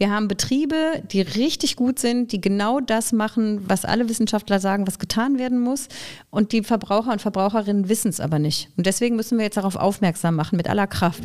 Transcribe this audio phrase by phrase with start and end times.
[0.00, 4.86] Wir haben Betriebe, die richtig gut sind, die genau das machen, was alle Wissenschaftler sagen,
[4.86, 5.88] was getan werden muss.
[6.30, 8.70] Und die Verbraucher und Verbraucherinnen wissen es aber nicht.
[8.76, 11.24] Und deswegen müssen wir jetzt darauf aufmerksam machen, mit aller Kraft.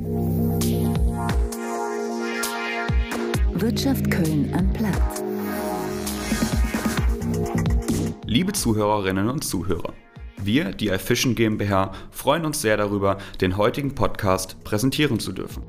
[3.53, 5.23] Wirtschaft Köln am Platz.
[8.25, 9.93] Liebe Zuhörerinnen und Zuhörer,
[10.41, 15.61] wir, die iFishing GmbH, freuen uns sehr darüber, den heutigen Podcast präsentieren zu dürfen.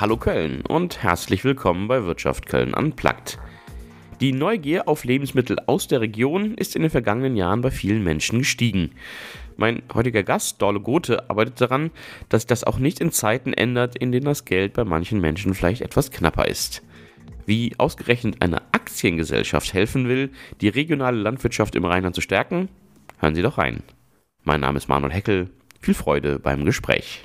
[0.00, 3.38] Hallo Köln und herzlich willkommen bei Wirtschaft Köln Unplugged.
[4.20, 8.40] Die Neugier auf Lebensmittel aus der Region ist in den vergangenen Jahren bei vielen Menschen
[8.40, 8.90] gestiegen.
[9.56, 11.92] Mein heutiger Gast, Dorle Gothe, arbeitet daran,
[12.28, 15.80] dass das auch nicht in Zeiten ändert, in denen das Geld bei manchen Menschen vielleicht
[15.80, 16.82] etwas knapper ist.
[17.46, 22.68] Wie ausgerechnet eine Aktiengesellschaft helfen will, die regionale Landwirtschaft im Rheinland zu stärken,
[23.18, 23.84] hören Sie doch rein.
[24.42, 25.50] Mein Name ist Manuel Heckel.
[25.80, 27.24] Viel Freude beim Gespräch.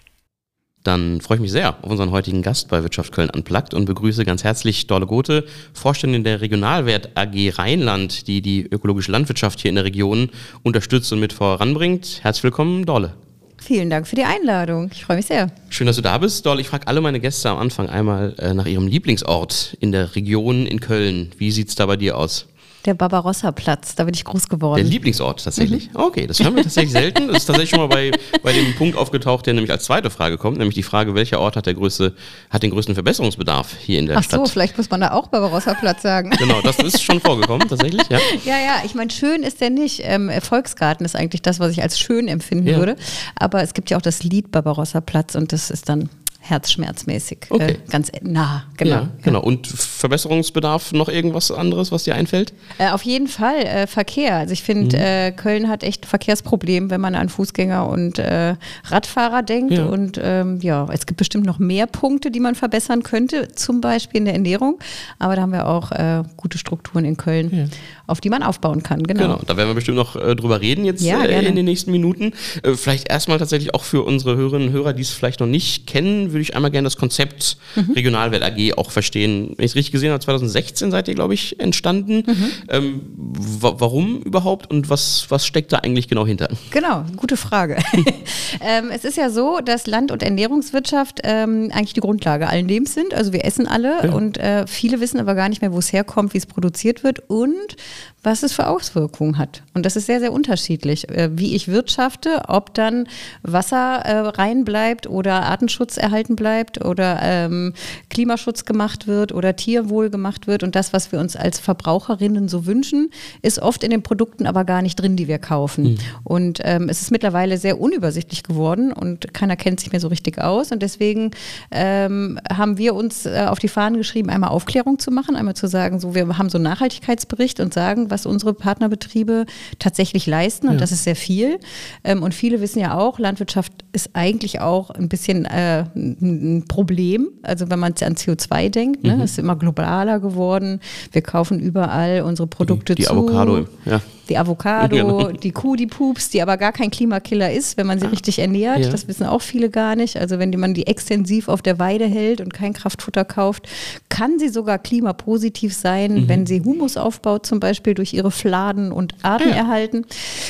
[0.84, 4.24] Dann freue ich mich sehr auf unseren heutigen Gast bei Wirtschaft Köln Unplugged und begrüße
[4.24, 9.76] ganz herzlich Dorle Gothe, Vorständin der Regionalwert AG Rheinland, die die ökologische Landwirtschaft hier in
[9.76, 10.30] der Region
[10.64, 12.20] unterstützt und mit voranbringt.
[12.22, 13.14] Herzlich willkommen, Dorle.
[13.62, 14.90] Vielen Dank für die Einladung.
[14.94, 15.52] Ich freue mich sehr.
[15.70, 16.46] Schön, dass du da bist.
[16.46, 20.16] Dorle, ich frage alle meine Gäste am Anfang einmal äh, nach ihrem Lieblingsort in der
[20.16, 21.32] Region in Köln.
[21.38, 22.48] Wie sieht es da bei dir aus?
[22.90, 24.82] Der Barbarossa-Platz, da bin ich groß geworden.
[24.82, 25.94] Der Lieblingsort tatsächlich.
[25.94, 26.00] Mhm.
[26.00, 27.28] Okay, das hören wir tatsächlich selten.
[27.28, 28.10] Das ist tatsächlich schon mal bei,
[28.42, 31.56] bei dem Punkt aufgetaucht, der nämlich als zweite Frage kommt, nämlich die Frage, welcher Ort
[31.56, 32.16] hat, der größte,
[32.50, 34.40] hat den größten Verbesserungsbedarf hier in der Ach Stadt?
[34.40, 36.32] Ach so, vielleicht muss man da auch Barbarossa-Platz sagen.
[36.32, 38.18] Genau, das ist schon vorgekommen, tatsächlich, ja.
[38.44, 40.02] Ja, ja, ich meine, schön ist der nicht.
[40.04, 42.78] Ähm, Erfolgsgarten ist eigentlich das, was ich als schön empfinden ja.
[42.78, 42.96] würde.
[43.36, 47.40] Aber es gibt ja auch das Lied Barbarossa-Platz und das ist dann herzschmerzmäßig.
[47.50, 47.72] Äh, okay.
[47.72, 48.96] Äh, ganz nah, genau.
[48.96, 49.42] Ja, genau.
[49.42, 52.54] Und Verbesserungsbedarf noch irgendwas anderes, was dir einfällt?
[52.78, 54.38] Äh, auf jeden Fall äh, Verkehr.
[54.38, 55.04] Also ich finde, mhm.
[55.04, 59.74] Äh, Köln hat echt ein Verkehrsproblem, wenn man an Fußgänger und äh, Radfahrer denkt.
[59.74, 59.86] Ja.
[59.86, 64.20] Und ähm, ja, es gibt bestimmt noch mehr Punkte, die man verbessern könnte, zum Beispiel
[64.20, 64.80] in der Ernährung.
[65.20, 65.90] Aber da haben wir auch
[66.38, 67.66] gute Strukturen in Köln, ja.
[68.08, 69.04] auf die man aufbauen kann.
[69.04, 69.22] Genau.
[69.22, 69.42] genau.
[69.46, 72.34] Da werden wir bestimmt noch drüber reden jetzt ja, in den nächsten Minuten.
[72.76, 76.29] vielleicht erstmal tatsächlich auch für unsere Hörerinnen und Hörer, die es vielleicht noch nicht kennen,
[76.32, 77.92] würde ich einmal gerne das Konzept mhm.
[77.94, 79.54] Regionalwelt AG auch verstehen.
[79.56, 82.24] Wenn ich es richtig gesehen habe, 2016 seid ihr, glaube ich, entstanden.
[82.26, 82.52] Mhm.
[82.70, 86.50] Ähm, warum überhaupt und was, was steckt da eigentlich genau hinter?
[86.72, 87.78] Genau, gute Frage.
[88.62, 92.94] ähm, es ist ja so, dass Land- und Ernährungswirtschaft ähm, eigentlich die Grundlage allen Lebens
[92.94, 93.14] sind.
[93.14, 94.12] Also wir essen alle ja.
[94.14, 97.20] und äh, viele wissen aber gar nicht mehr, wo es herkommt, wie es produziert wird
[97.28, 97.76] und
[98.22, 99.64] was es für Auswirkungen hat.
[99.74, 103.08] Und das ist sehr, sehr unterschiedlich, äh, wie ich wirtschafte, ob dann
[103.44, 107.74] Wasser äh, rein bleibt oder Artenschutz erhalten bleibt oder ähm,
[108.10, 110.64] Klimaschutz gemacht wird oder Tierwohl gemacht wird.
[110.64, 113.10] Und das, was wir uns als Verbraucherinnen so wünschen,
[113.42, 115.84] ist oft in den Produkten aber gar nicht drin, die wir kaufen.
[115.84, 115.98] Mhm.
[116.26, 120.40] Und ähm, es ist mittlerweile sehr unübersichtlich geworden und keiner kennt sich mehr so richtig
[120.40, 120.74] aus.
[120.74, 121.32] Und deswegen
[121.72, 125.68] ähm, haben wir uns äh, auf die Fahnen geschrieben, einmal Aufklärung zu machen, einmal zu
[125.68, 129.46] sagen, so wir haben so einen Nachhaltigkeitsbericht und sagen, was unsere Partnerbetriebe
[129.80, 130.68] tatsächlich leisten.
[130.68, 130.80] Und ja.
[130.80, 131.60] das ist sehr viel.
[132.04, 137.30] Ähm, und viele wissen ja auch, Landwirtschaft ist eigentlich auch ein bisschen äh, ein Problem.
[137.44, 139.22] Also wenn man an CO2 denkt, ne, mhm.
[139.22, 140.80] ist immer globaler geworden.
[141.12, 143.14] Wir kaufen überall unsere Produkte die, die zu.
[143.14, 145.32] Avocado, ja die Avocado, genau.
[145.32, 148.10] die Kuh, die Pups, die aber gar kein Klimakiller ist, wenn man sie ah.
[148.10, 148.80] richtig ernährt.
[148.80, 148.90] Ja.
[148.90, 150.18] Das wissen auch viele gar nicht.
[150.18, 153.68] Also wenn man die extensiv auf der Weide hält und kein Kraftfutter kauft,
[154.10, 156.30] kann sie sogar klimapositiv sein, mhm.
[156.30, 159.56] wenn sie Humus aufbaut, zum Beispiel durch ihre Fladen und Arten ja.
[159.56, 160.06] erhalten.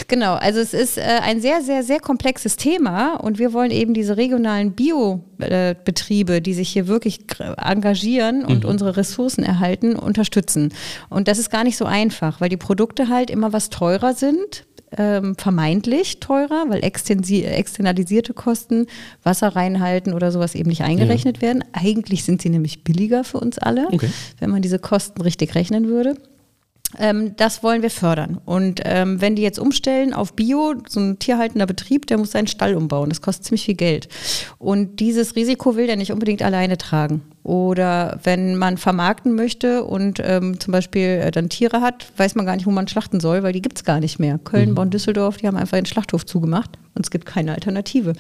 [0.08, 3.94] Genau, also es ist äh, ein sehr, sehr, sehr komplexes Thema und wir wollen eben
[3.94, 7.20] diese regionalen Biobetriebe, die sich hier wirklich
[7.58, 8.70] engagieren und mhm.
[8.70, 10.74] unsere Ressourcen erhalten, unterstützen.
[11.10, 14.66] Und das ist gar nicht so einfach, weil die Produkte halt immer was teurer sind,
[14.98, 18.88] ähm, vermeintlich teurer, weil externalisierte Kosten,
[19.24, 21.42] Wasser reinhalten oder sowas eben nicht eingerechnet ja.
[21.44, 21.64] werden.
[21.74, 24.10] Eigentlich sind sie nämlich billiger für uns alle, okay.
[24.40, 26.16] wenn man diese Kosten richtig rechnen würde.
[26.98, 28.40] Ähm, das wollen wir fördern.
[28.46, 32.48] Und ähm, wenn die jetzt umstellen auf Bio, so ein tierhaltender Betrieb, der muss seinen
[32.48, 33.10] Stall umbauen.
[33.10, 34.10] Das kostet ziemlich viel Geld.
[34.58, 37.22] Und dieses Risiko will der nicht unbedingt alleine tragen.
[37.44, 42.46] Oder wenn man vermarkten möchte und ähm, zum Beispiel äh, dann Tiere hat, weiß man
[42.46, 44.40] gar nicht, wo man schlachten soll, weil die gibt es gar nicht mehr.
[44.40, 44.76] Köln, mhm.
[44.76, 48.12] Bonn, Düsseldorf, die haben einfach den Schlachthof zugemacht und es gibt keine Alternative.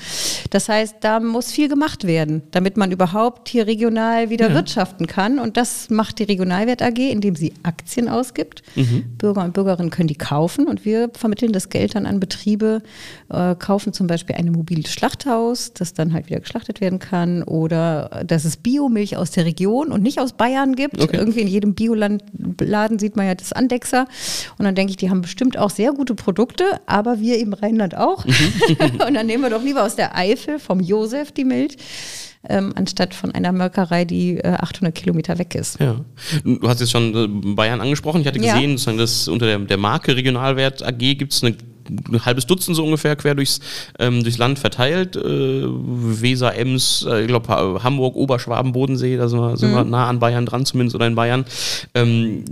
[0.51, 4.53] Das heißt, da muss viel gemacht werden, damit man überhaupt hier regional wieder ja.
[4.53, 5.37] wirtschaften kann.
[5.37, 8.63] Und das macht die Regionalwert AG, indem sie Aktien ausgibt.
[8.75, 9.17] Mhm.
[9.17, 12.81] Bürger und Bürgerinnen können die kaufen und wir vermitteln das Geld dann an Betriebe,
[13.29, 18.23] äh, kaufen zum Beispiel ein mobiles Schlachthaus, das dann halt wieder geschlachtet werden kann oder
[18.25, 21.03] dass es Biomilch aus der Region und nicht aus Bayern gibt.
[21.03, 21.17] Okay.
[21.17, 24.07] Irgendwie in jedem Bioladen sieht man ja das Andexer.
[24.57, 27.97] Und dann denke ich, die haben bestimmt auch sehr gute Produkte, aber wir im Rheinland
[27.97, 28.23] auch.
[28.23, 28.33] Mhm.
[29.07, 31.77] und dann nehmen wir doch lieber aus der Eifel vom Josef die Milch.
[32.47, 35.79] ähm, anstatt von einer Molkerei, die äh, 800 Kilometer weg ist.
[35.79, 35.99] Ja.
[36.43, 38.21] Du hast jetzt schon äh, Bayern angesprochen.
[38.21, 38.93] Ich hatte gesehen, ja.
[38.93, 41.55] dass unter der, der Marke Regionalwert AG gibt es eine
[41.89, 43.59] ein halbes Dutzend so ungefähr quer durchs,
[43.99, 45.15] ähm, durchs Land verteilt.
[45.15, 49.75] Äh, Weser, Ems, äh, ich glaube Hamburg, Oberschwaben, Bodensee, da sind wir, sind mhm.
[49.75, 51.45] wir nah an Bayern dran, zumindest oder in Bayern.
[51.93, 52.45] Ähm,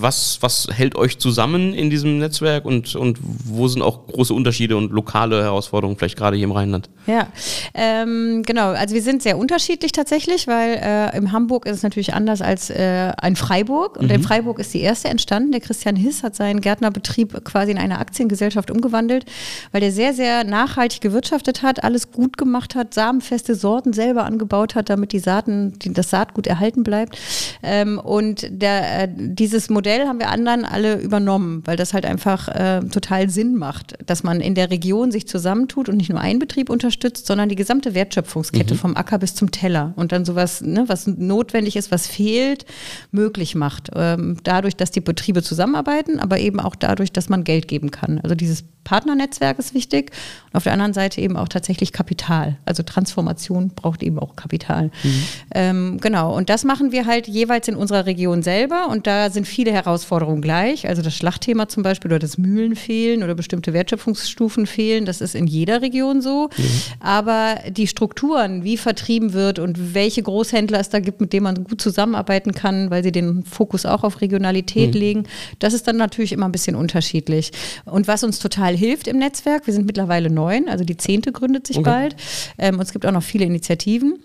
[0.00, 4.76] was, was hält euch zusammen in diesem Netzwerk und, und wo sind auch große Unterschiede
[4.76, 6.88] und lokale Herausforderungen, vielleicht gerade hier im Rheinland?
[7.06, 7.28] Ja,
[7.74, 8.70] ähm, genau.
[8.70, 12.70] Also wir sind sehr unterschiedlich tatsächlich, weil äh, in Hamburg ist es natürlich anders als
[12.70, 13.96] äh, in Freiburg.
[13.96, 14.16] Und mhm.
[14.16, 15.52] in Freiburg ist die erste entstanden.
[15.52, 19.24] Der Christian Hiss hat seinen Gärtnerbetrieb quasi in eine Aktiengesellschaft umgewandelt,
[19.72, 24.74] weil der sehr, sehr nachhaltig gewirtschaftet hat, alles gut gemacht hat, samenfeste Sorten selber angebaut
[24.74, 27.18] hat, damit die Saaten, die, das Saatgut erhalten bleibt.
[27.62, 32.48] Ähm, und der, äh, dieses Modell haben wir anderen alle übernommen, weil das halt einfach
[32.48, 36.38] äh, total Sinn macht, dass man in der Region sich zusammentut und nicht nur einen
[36.38, 38.78] Betrieb unterstützt, sondern die gesamte Wertschöpfungskette mhm.
[38.78, 42.64] vom Acker bis zum Teller und dann sowas, ne, was notwendig ist, was fehlt,
[43.10, 43.90] möglich macht.
[43.94, 48.20] Ähm, dadurch, dass die Betriebe zusammenarbeiten, aber eben auch dadurch, dass man Geld geben kann.
[48.20, 50.12] Also dieses Partnernetzwerk ist wichtig
[50.46, 52.56] und auf der anderen Seite eben auch tatsächlich Kapital.
[52.64, 54.86] Also Transformation braucht eben auch Kapital.
[55.02, 55.24] Mhm.
[55.54, 59.46] Ähm, genau, und das machen wir halt jeweils in unserer Region selber und da sind
[59.46, 60.88] viele Herausforderungen gleich.
[60.88, 65.34] Also das Schlachtthema zum Beispiel oder das Mühlen fehlen oder bestimmte Wertschöpfungsstufen fehlen, das ist
[65.34, 66.48] in jeder Region so.
[66.56, 66.64] Mhm.
[67.00, 71.64] Aber die Strukturen, wie vertrieben wird und welche Großhändler es da gibt, mit denen man
[71.64, 75.00] gut zusammenarbeiten kann, weil sie den Fokus auch auf Regionalität mhm.
[75.00, 75.22] legen,
[75.58, 77.50] das ist dann natürlich immer ein bisschen unterschiedlich.
[77.84, 79.66] Und was uns total hilft im Netzwerk.
[79.66, 81.90] Wir sind mittlerweile neun, also die zehnte gründet sich okay.
[81.90, 82.16] bald.
[82.58, 84.18] Ähm, und es gibt auch noch viele Initiativen.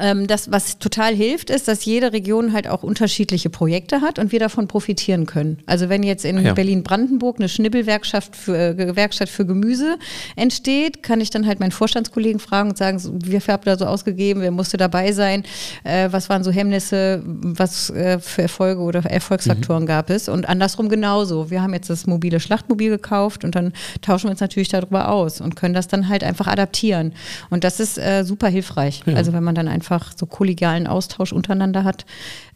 [0.00, 4.32] Ähm, das, was total hilft, ist, dass jede Region halt auch unterschiedliche Projekte hat und
[4.32, 5.58] wir davon profitieren können.
[5.66, 6.52] Also wenn jetzt in ja.
[6.54, 9.98] Berlin-Brandenburg eine Schnibbelwerkstatt für, äh, Werkstatt für Gemüse
[10.36, 13.78] entsteht, kann ich dann halt meinen Vorstandskollegen fragen und sagen, wie viel habt ihr da
[13.78, 15.44] so ausgegeben, wer musste dabei sein,
[15.84, 19.88] äh, was waren so Hemmnisse, was äh, für Erfolge oder Erfolgsfaktoren mhm.
[19.88, 21.50] gab es und andersrum genauso.
[21.50, 25.40] Wir haben jetzt das mobile Schlachtmobil gekauft und dann tauschen wir uns natürlich darüber aus
[25.40, 27.12] und können das dann halt einfach adaptieren.
[27.50, 29.02] Und das ist äh, super hilfreich.
[29.06, 29.14] Ja.
[29.14, 32.06] Also wenn man dann einfach einfach so kollegialen Austausch untereinander hat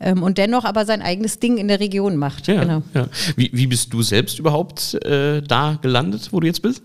[0.01, 2.47] ähm, und dennoch aber sein eigenes Ding in der Region macht.
[2.47, 2.83] Ja, genau.
[2.95, 3.07] ja.
[3.37, 6.83] Wie, wie bist du selbst überhaupt äh, da gelandet, wo du jetzt bist?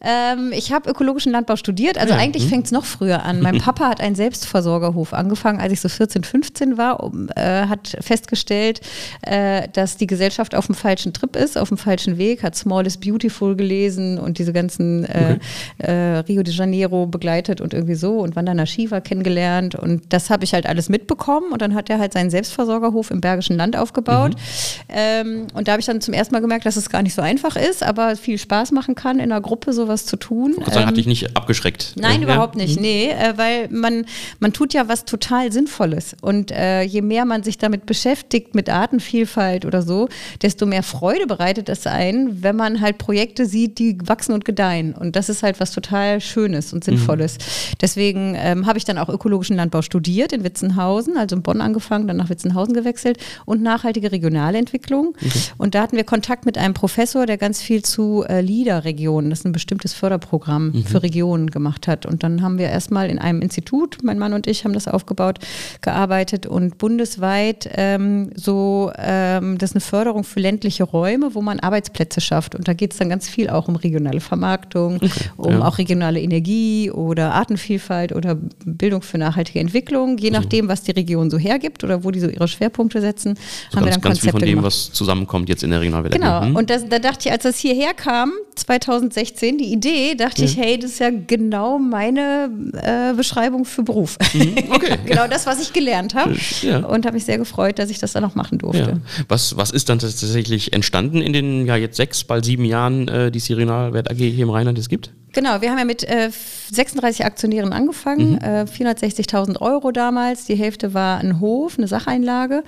[0.00, 2.20] Ähm, ich habe ökologischen Landbau studiert, also ja.
[2.20, 2.50] eigentlich hm.
[2.50, 3.40] fängt es noch früher an.
[3.40, 7.96] Mein Papa hat einen Selbstversorgerhof angefangen, als ich so 14, 15 war, um, äh, hat
[8.00, 8.80] festgestellt,
[9.22, 12.86] äh, dass die Gesellschaft auf dem falschen Trip ist, auf dem falschen Weg, hat Small
[12.86, 15.38] is Beautiful gelesen und diese ganzen äh,
[15.78, 15.92] okay.
[15.92, 20.44] Äh, Rio de Janeiro begleitet und irgendwie so und Wanderner Shiva kennengelernt und das habe
[20.44, 21.52] ich halt alles mitbekommen.
[21.52, 24.34] Und dann hat er halt seinen Selbstversorgerhof im Bergischen Land aufgebaut.
[24.34, 24.94] Mhm.
[24.94, 27.22] Ähm, und da habe ich dann zum ersten Mal gemerkt, dass es gar nicht so
[27.22, 30.56] einfach ist, aber viel Spaß machen kann, in einer Gruppe sowas zu tun.
[30.72, 31.94] Ähm, hat dich nicht abgeschreckt.
[31.96, 32.28] Nein, ja.
[32.28, 32.76] überhaupt nicht.
[32.76, 32.82] Mhm.
[32.82, 34.06] Nee, äh, weil man,
[34.40, 36.16] man tut ja was total Sinnvolles.
[36.20, 40.08] Und äh, je mehr man sich damit beschäftigt, mit Artenvielfalt oder so,
[40.42, 44.94] desto mehr Freude bereitet es ein, wenn man halt Projekte sieht, die wachsen und gedeihen.
[44.94, 47.38] Und das ist halt was total Schönes und Sinnvolles.
[47.38, 47.74] Mhm.
[47.80, 52.06] Deswegen ähm, habe ich dann auch ökologischen Landbau studiert in Witzenhausen, also in Bonn angefangen,
[52.06, 55.14] dann nach Witzenhausen gewechselt und nachhaltige Regionalentwicklung.
[55.16, 55.30] Okay.
[55.58, 59.40] Und da hatten wir Kontakt mit einem Professor, der ganz viel zu äh, LIDA-Regionen, das
[59.40, 60.84] ist ein bestimmtes Förderprogramm mhm.
[60.84, 62.06] für Regionen gemacht hat.
[62.06, 65.38] Und dann haben wir erstmal in einem Institut, mein Mann und ich haben das aufgebaut,
[65.80, 71.60] gearbeitet und bundesweit ähm, so, ähm, das ist eine Förderung für ländliche Räume, wo man
[71.60, 72.54] Arbeitsplätze schafft.
[72.54, 75.10] Und da geht es dann ganz viel auch um regionale Vermarktung, okay.
[75.36, 75.64] um ja.
[75.64, 80.92] auch regionale Energie oder Artenvielfalt oder Bildung für nachhaltige nachhaltige Entwicklung, je nachdem, was die
[80.92, 83.36] Region so hergibt oder wo die so ihre Schwerpunkte setzen,
[83.70, 84.66] so haben ganz, wir dann ganz Konzepte viel von dem, gemacht.
[84.66, 86.14] was zusammenkommt jetzt in der Regionalwelle.
[86.14, 86.56] Genau, mhm.
[86.56, 90.48] und das, da dachte ich, als das hierher kam, 2016, die Idee, dachte mhm.
[90.48, 94.16] ich, hey, das ist ja genau meine äh, Beschreibung für Beruf.
[94.32, 94.54] Mhm.
[94.70, 94.98] Okay.
[95.06, 96.34] genau das, was ich gelernt habe.
[96.62, 96.78] Ja.
[96.78, 98.80] Und habe mich sehr gefreut, dass ich das dann auch machen durfte.
[98.80, 99.24] Ja.
[99.28, 103.30] Was, was ist dann tatsächlich entstanden in den ja jetzt sechs, bald sieben Jahren, äh,
[103.30, 105.10] die Regionalwert AG hier im Rheinland es gibt?
[105.34, 106.30] Genau, wir haben ja mit äh,
[106.70, 108.38] 36 Aktionären angefangen, mhm.
[108.38, 110.46] äh, 460.000 Euro damals.
[110.46, 112.62] Die Hälfte war ein Hof, eine Sacheinlage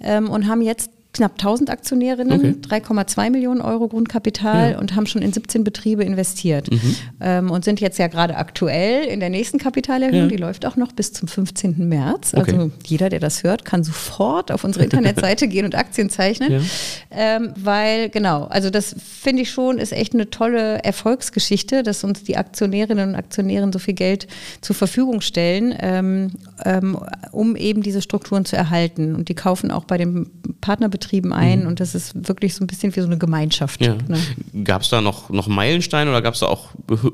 [0.00, 2.80] ähm, und haben jetzt knapp 1000 Aktionärinnen, okay.
[2.80, 4.78] 3,2 Millionen Euro Grundkapital ja.
[4.78, 6.96] und haben schon in 17 Betriebe investiert mhm.
[7.20, 10.26] ähm, und sind jetzt ja gerade aktuell in der nächsten Kapitalerhöhung, ja.
[10.28, 11.86] die läuft auch noch bis zum 15.
[11.86, 12.32] März.
[12.34, 12.70] Also okay.
[12.86, 16.60] jeder, der das hört, kann sofort auf unsere Internetseite gehen und Aktien zeichnen, ja.
[17.10, 22.24] ähm, weil genau, also das finde ich schon ist echt eine tolle Erfolgsgeschichte, dass uns
[22.24, 24.26] die Aktionärinnen und Aktionäre so viel Geld
[24.62, 25.74] zur Verfügung stellen.
[25.78, 26.30] Ähm,
[26.64, 26.98] ähm,
[27.32, 29.14] um eben diese Strukturen zu erhalten.
[29.14, 31.01] Und die kaufen auch bei den Partnerbetrieben
[31.32, 31.66] ein mhm.
[31.66, 33.80] und das ist wirklich so ein bisschen wie so eine Gemeinschaft.
[33.80, 33.94] Ja.
[34.08, 34.18] Ne?
[34.64, 36.68] Gab es da noch, noch Meilensteine oder gab es da auch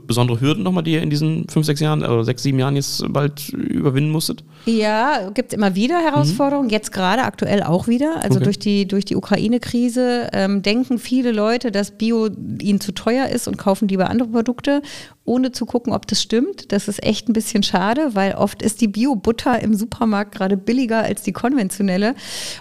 [0.06, 3.04] besondere Hürden nochmal, die ihr in diesen fünf, sechs Jahren oder sechs, sieben Jahren jetzt
[3.12, 4.44] bald überwinden musstet?
[4.66, 6.72] Ja, gibt es immer wieder Herausforderungen, mhm.
[6.72, 8.22] jetzt gerade aktuell auch wieder.
[8.22, 8.44] Also okay.
[8.44, 12.28] durch die, durch die Ukraine-Krise ähm, denken viele Leute, dass Bio
[12.60, 14.82] ihnen zu teuer ist und kaufen lieber andere Produkte
[15.28, 16.72] ohne zu gucken, ob das stimmt.
[16.72, 21.02] Das ist echt ein bisschen schade, weil oft ist die Bio-Butter im Supermarkt gerade billiger
[21.02, 22.14] als die konventionelle.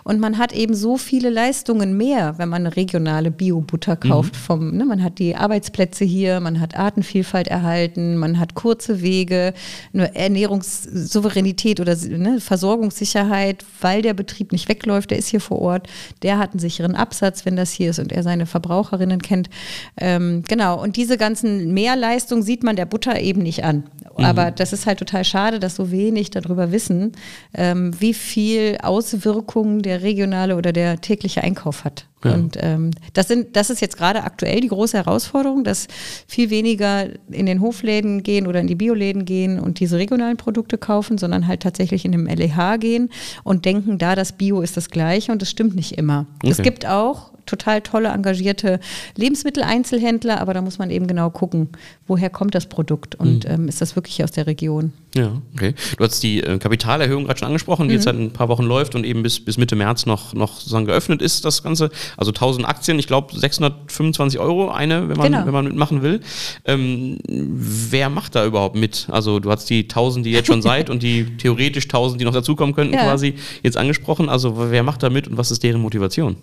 [0.04, 4.36] Und man hat eben so viele Leistungen mehr, wenn man eine regionale Bio-Butter kauft.
[4.36, 4.40] Mhm.
[4.40, 9.54] Vom, ne, man hat die Arbeitsplätze hier, man hat Artenvielfalt erhalten, man hat kurze Wege,
[9.94, 15.88] eine Ernährungssouveränität oder ne, Versorgungssicherheit, weil der Betrieb nicht wegläuft, der ist hier vor Ort,
[16.22, 19.50] der hat einen sicheren Absatz, wenn das hier ist und er seine Verbraucherinnen kennt.
[19.98, 23.84] Ähm, genau, und diese ganzen Mehrleistungen sieht sieht man der Butter eben nicht an.
[24.18, 24.26] Mhm.
[24.26, 27.12] Aber das ist halt total schade, dass so wenig darüber wissen,
[27.54, 32.08] ähm, wie viel Auswirkungen der regionale oder der tägliche Einkauf hat.
[32.26, 32.34] Ja.
[32.34, 35.88] Und ähm, das, sind, das ist jetzt gerade aktuell die große Herausforderung, dass
[36.28, 40.80] viel weniger in den Hofläden gehen oder in die Bioläden gehen und diese regionalen Produkte
[40.80, 43.12] kaufen, sondern halt tatsächlich in den LEH gehen
[43.44, 46.26] und denken, da das Bio ist das gleiche und das stimmt nicht immer.
[46.42, 46.52] Okay.
[46.52, 48.80] Es gibt auch total tolle, engagierte
[49.16, 51.70] Lebensmitteleinzelhändler, aber da muss man eben genau gucken,
[52.08, 53.52] woher kommt das Produkt und mhm.
[53.52, 54.94] ähm, ist das wirklich aus der Region.
[55.16, 55.74] Ja, okay.
[55.98, 57.96] Du hast die äh, Kapitalerhöhung gerade schon angesprochen, die mhm.
[57.96, 60.86] jetzt seit ein paar Wochen läuft und eben bis, bis Mitte März noch, noch sozusagen
[60.86, 61.90] geöffnet ist, das Ganze.
[62.18, 65.46] Also 1000 Aktien, ich glaube 625 Euro eine, wenn man, genau.
[65.46, 66.20] wenn man mitmachen will.
[66.66, 69.08] Ähm, wer macht da überhaupt mit?
[69.10, 72.34] Also du hast die 1000, die jetzt schon seid und die theoretisch 1000, die noch
[72.34, 73.04] dazukommen könnten, ja.
[73.04, 74.30] quasi jetzt angesprochen.
[74.30, 76.36] Also wer macht da mit und was ist deren Motivation?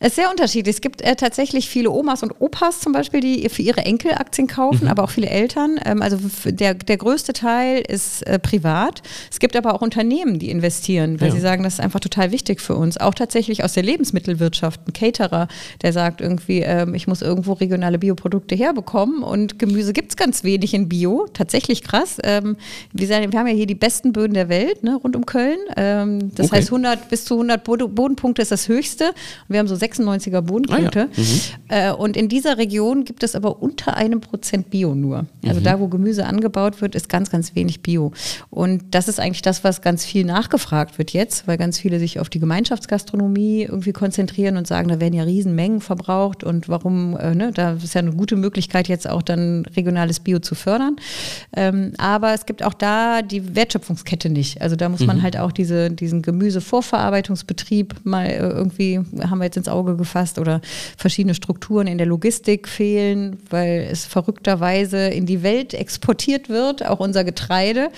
[0.00, 0.76] Es ist sehr unterschiedlich unterschiedlich.
[0.76, 4.46] Es gibt äh, tatsächlich viele Omas und Opas zum Beispiel, die für ihre Enkel Aktien
[4.46, 4.90] kaufen, mhm.
[4.90, 5.80] aber auch viele Eltern.
[5.84, 9.02] Ähm, also der, der größte Teil ist äh, privat.
[9.30, 11.34] Es gibt aber auch Unternehmen, die investieren, weil ja.
[11.34, 12.96] sie sagen, das ist einfach total wichtig für uns.
[12.96, 14.80] Auch tatsächlich aus der Lebensmittelwirtschaft.
[14.86, 15.48] Ein Caterer,
[15.82, 20.44] der sagt irgendwie, ähm, ich muss irgendwo regionale Bioprodukte herbekommen und Gemüse gibt es ganz
[20.44, 21.26] wenig in Bio.
[21.32, 22.18] Tatsächlich krass.
[22.22, 22.56] Ähm,
[22.92, 25.58] wir, sagen, wir haben ja hier die besten Böden der Welt ne, rund um Köln.
[25.76, 26.58] Ähm, das okay.
[26.58, 29.08] heißt, 100 bis zu 100 Bodenpunkte ist das höchste.
[29.08, 29.14] Und
[29.48, 31.08] wir haben so 96er weniger Bodenpunkte.
[31.10, 31.20] Ah,
[31.68, 31.92] ja.
[31.92, 31.96] mhm.
[31.96, 35.26] äh, und in dieser Region gibt es aber unter einem Prozent Bio nur.
[35.44, 35.64] Also mhm.
[35.64, 38.12] da, wo Gemüse angebaut wird, ist ganz, ganz wenig Bio.
[38.50, 42.20] Und das ist eigentlich das, was ganz viel nachgefragt wird jetzt, weil ganz viele sich
[42.20, 47.34] auf die Gemeinschaftsgastronomie irgendwie konzentrieren und sagen, da werden ja Riesenmengen verbraucht und warum, äh,
[47.34, 50.96] ne, da ist ja eine gute Möglichkeit jetzt auch dann regionales Bio zu fördern.
[51.54, 54.60] Ähm, aber es gibt auch da die Wertschöpfungskette nicht.
[54.60, 55.22] Also da muss man mhm.
[55.22, 60.38] halt auch diese, diesen Gemüsevorverarbeitungsbetrieb mal äh, irgendwie, haben wir jetzt ins Auge gefasst, hast
[60.38, 60.60] oder
[60.96, 67.00] verschiedene Strukturen in der Logistik fehlen, weil es verrückterweise in die Welt exportiert wird, auch
[67.00, 67.90] unser Getreide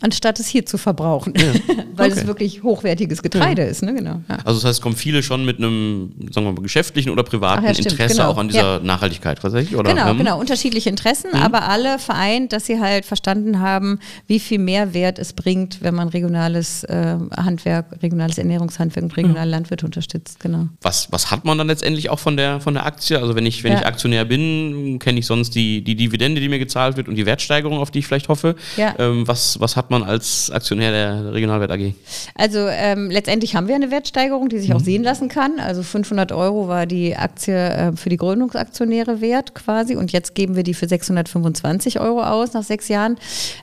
[0.00, 1.44] anstatt es hier zu verbrauchen, ja.
[1.94, 2.20] weil okay.
[2.20, 3.68] es wirklich hochwertiges Getreide ja.
[3.68, 3.82] ist.
[3.82, 3.94] Ne?
[3.94, 4.20] Genau.
[4.28, 4.38] Ja.
[4.44, 7.64] Also das heißt, es kommen viele schon mit einem, sagen wir mal, geschäftlichen oder privaten
[7.66, 8.30] Ach, Interesse genau.
[8.30, 9.76] auch an dieser Nachhaltigkeit, tatsächlich?
[9.76, 9.90] Oder?
[9.94, 10.18] Genau, hm?
[10.18, 11.42] genau, unterschiedliche Interessen, mhm.
[11.42, 16.08] aber alle vereint, dass sie halt verstanden haben, wie viel Mehrwert es bringt, wenn man
[16.08, 20.40] regionales äh, Handwerk, regionales Ernährungshandwerk und regionale Landwirte unterstützt.
[20.40, 20.68] Genau.
[20.82, 23.18] Was, was hat man dann letztendlich auch von der, von der Aktie?
[23.18, 26.58] Also wenn ich, wenn ich Aktionär bin, kenne ich sonst die, die Dividende, die mir
[26.58, 28.56] gezahlt wird und die Wertsteigerung, auf die ich vielleicht hoffe.
[28.76, 31.92] Ähm, was, was hat hat man als Aktionär der Regionalwert AG?
[32.34, 34.76] Also ähm, letztendlich haben wir eine Wertsteigerung, die sich mhm.
[34.76, 35.60] auch sehen lassen kann.
[35.60, 40.56] Also 500 Euro war die Aktie äh, für die Gründungsaktionäre wert quasi und jetzt geben
[40.56, 43.16] wir die für 625 Euro aus nach sechs Jahren.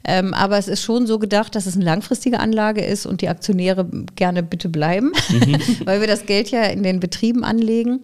[0.03, 3.29] Ähm, aber es ist schon so gedacht, dass es eine langfristige Anlage ist und die
[3.29, 5.57] Aktionäre gerne bitte bleiben, mhm.
[5.85, 8.01] weil wir das Geld ja in den Betrieben anlegen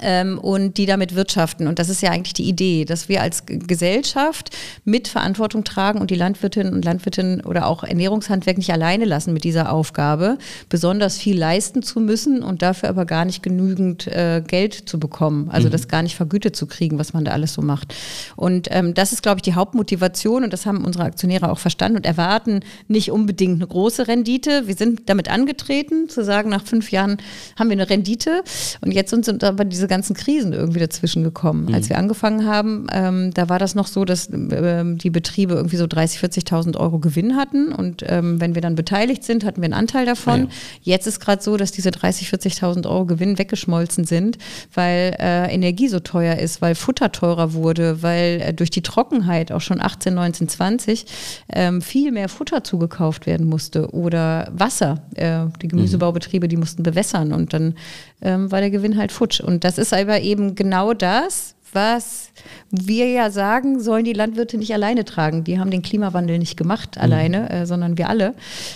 [0.00, 1.66] ähm, und die damit wirtschaften.
[1.66, 6.10] Und das ist ja eigentlich die Idee, dass wir als Gesellschaft mit Verantwortung tragen und
[6.10, 11.38] die Landwirtinnen und Landwirtinnen oder auch Ernährungshandwerk nicht alleine lassen mit dieser Aufgabe, besonders viel
[11.38, 15.72] leisten zu müssen und dafür aber gar nicht genügend äh, Geld zu bekommen, also mhm.
[15.72, 17.94] das gar nicht vergütet zu kriegen, was man da alles so macht.
[18.36, 21.96] Und ähm, das ist, glaube ich, die Hauptmotivation und das haben unsere Aktionäre auch verstanden
[21.96, 24.66] und erwarten nicht unbedingt eine große Rendite.
[24.66, 27.18] Wir sind damit angetreten, zu sagen, nach fünf Jahren
[27.58, 28.42] haben wir eine Rendite
[28.80, 31.66] und jetzt sind aber diese diese ganzen Krisen irgendwie dazwischen gekommen.
[31.66, 31.74] Mhm.
[31.74, 35.78] Als wir angefangen haben, ähm, da war das noch so, dass ähm, die Betriebe irgendwie
[35.78, 39.64] so 30.000, 40.000 Euro Gewinn hatten und ähm, wenn wir dann beteiligt sind, hatten wir
[39.64, 40.40] einen Anteil davon.
[40.40, 40.50] Ja, ja.
[40.96, 44.36] Jetzt ist gerade so, dass diese 30.000, 40.000 Euro Gewinn weggeschmolzen sind,
[44.74, 49.50] weil äh, Energie so teuer ist, weil Futter teurer wurde, weil äh, durch die Trockenheit
[49.50, 51.06] auch schon 18, 19, 20
[51.54, 55.00] ähm, viel mehr Futter zugekauft werden musste oder Wasser.
[55.14, 57.74] Äh, die Gemüsebaubetriebe, die mussten bewässern und dann
[58.22, 59.40] ähm, war der Gewinn halt futsch.
[59.40, 62.30] Und das ist aber eben genau das, was
[62.70, 65.44] wir ja sagen, sollen die Landwirte nicht alleine tragen.
[65.44, 67.02] Die haben den Klimawandel nicht gemacht mhm.
[67.02, 68.34] alleine, äh, sondern wir alle.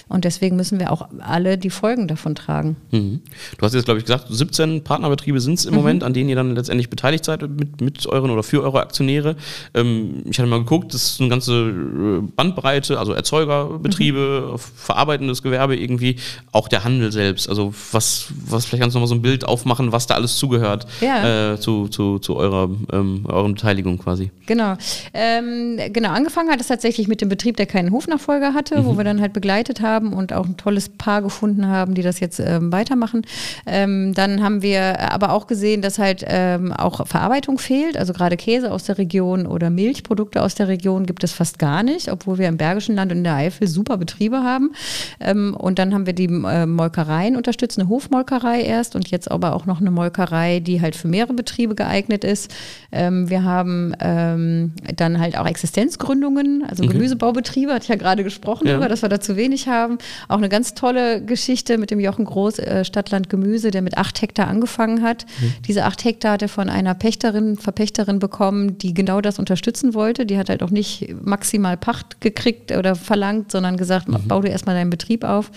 [0.08, 2.76] Und deswegen müssen wir auch alle die Folgen davon tragen.
[2.90, 3.20] Mhm.
[3.56, 5.78] Du hast jetzt, glaube ich, gesagt, 17 Partnerbetriebe sind es im mhm.
[5.78, 9.36] Moment, an denen ihr dann letztendlich beteiligt seid mit, mit euren oder für eure Aktionäre.
[9.74, 14.58] Ähm, ich hatte mal geguckt, das ist eine ganze äh, Bandbreite, also Erzeugerbetriebe, mhm.
[14.58, 16.16] verarbeitendes Gewerbe irgendwie,
[16.52, 17.48] auch der Handel selbst.
[17.48, 20.86] Also was, was vielleicht kannst du nochmal so ein Bild aufmachen, was da alles zugehört
[21.00, 21.52] ja.
[21.52, 24.30] äh, zu, zu, zu eurer, ähm, euren Beteiligung quasi.
[24.46, 24.74] Genau.
[25.12, 28.86] Ähm, genau, angefangen hat es tatsächlich mit dem Betrieb, der keinen Hofnachfolger hatte, mhm.
[28.86, 32.20] wo wir dann halt begleitet haben und auch ein tolles Paar gefunden haben, die das
[32.20, 33.22] jetzt ähm, weitermachen.
[33.66, 37.96] Ähm, dann haben wir aber auch gesehen, dass halt ähm, auch Verarbeitung fehlt.
[37.96, 41.82] Also gerade Käse aus der Region oder Milchprodukte aus der Region gibt es fast gar
[41.82, 44.72] nicht, obwohl wir im Bergischen Land und in der Eifel super Betriebe haben.
[45.20, 49.54] Ähm, und dann haben wir die äh, Molkereien unterstützt, eine Hofmolkerei erst und jetzt aber
[49.54, 52.52] auch noch eine Molkerei, die halt für mehrere Betriebe geeignet ist.
[52.92, 56.92] Ähm, wir haben ähm, dann halt auch Existenzgründungen, also okay.
[56.92, 58.72] Gemüsebaubetriebe, hatte ich ja gerade gesprochen ja.
[58.72, 59.98] darüber, dass wir da zu wenig haben.
[60.28, 64.20] Auch eine ganz tolle Geschichte mit dem Jochen Groß, äh, Stadtland Gemüse, der mit acht
[64.22, 65.26] Hektar angefangen hat.
[65.40, 65.52] Mhm.
[65.66, 70.26] Diese acht Hektar hat er von einer Pächterin, Verpächterin bekommen, die genau das unterstützen wollte.
[70.26, 74.28] Die hat halt auch nicht maximal Pacht gekriegt oder verlangt, sondern gesagt, mhm.
[74.28, 75.50] bau du erstmal deinen Betrieb auf.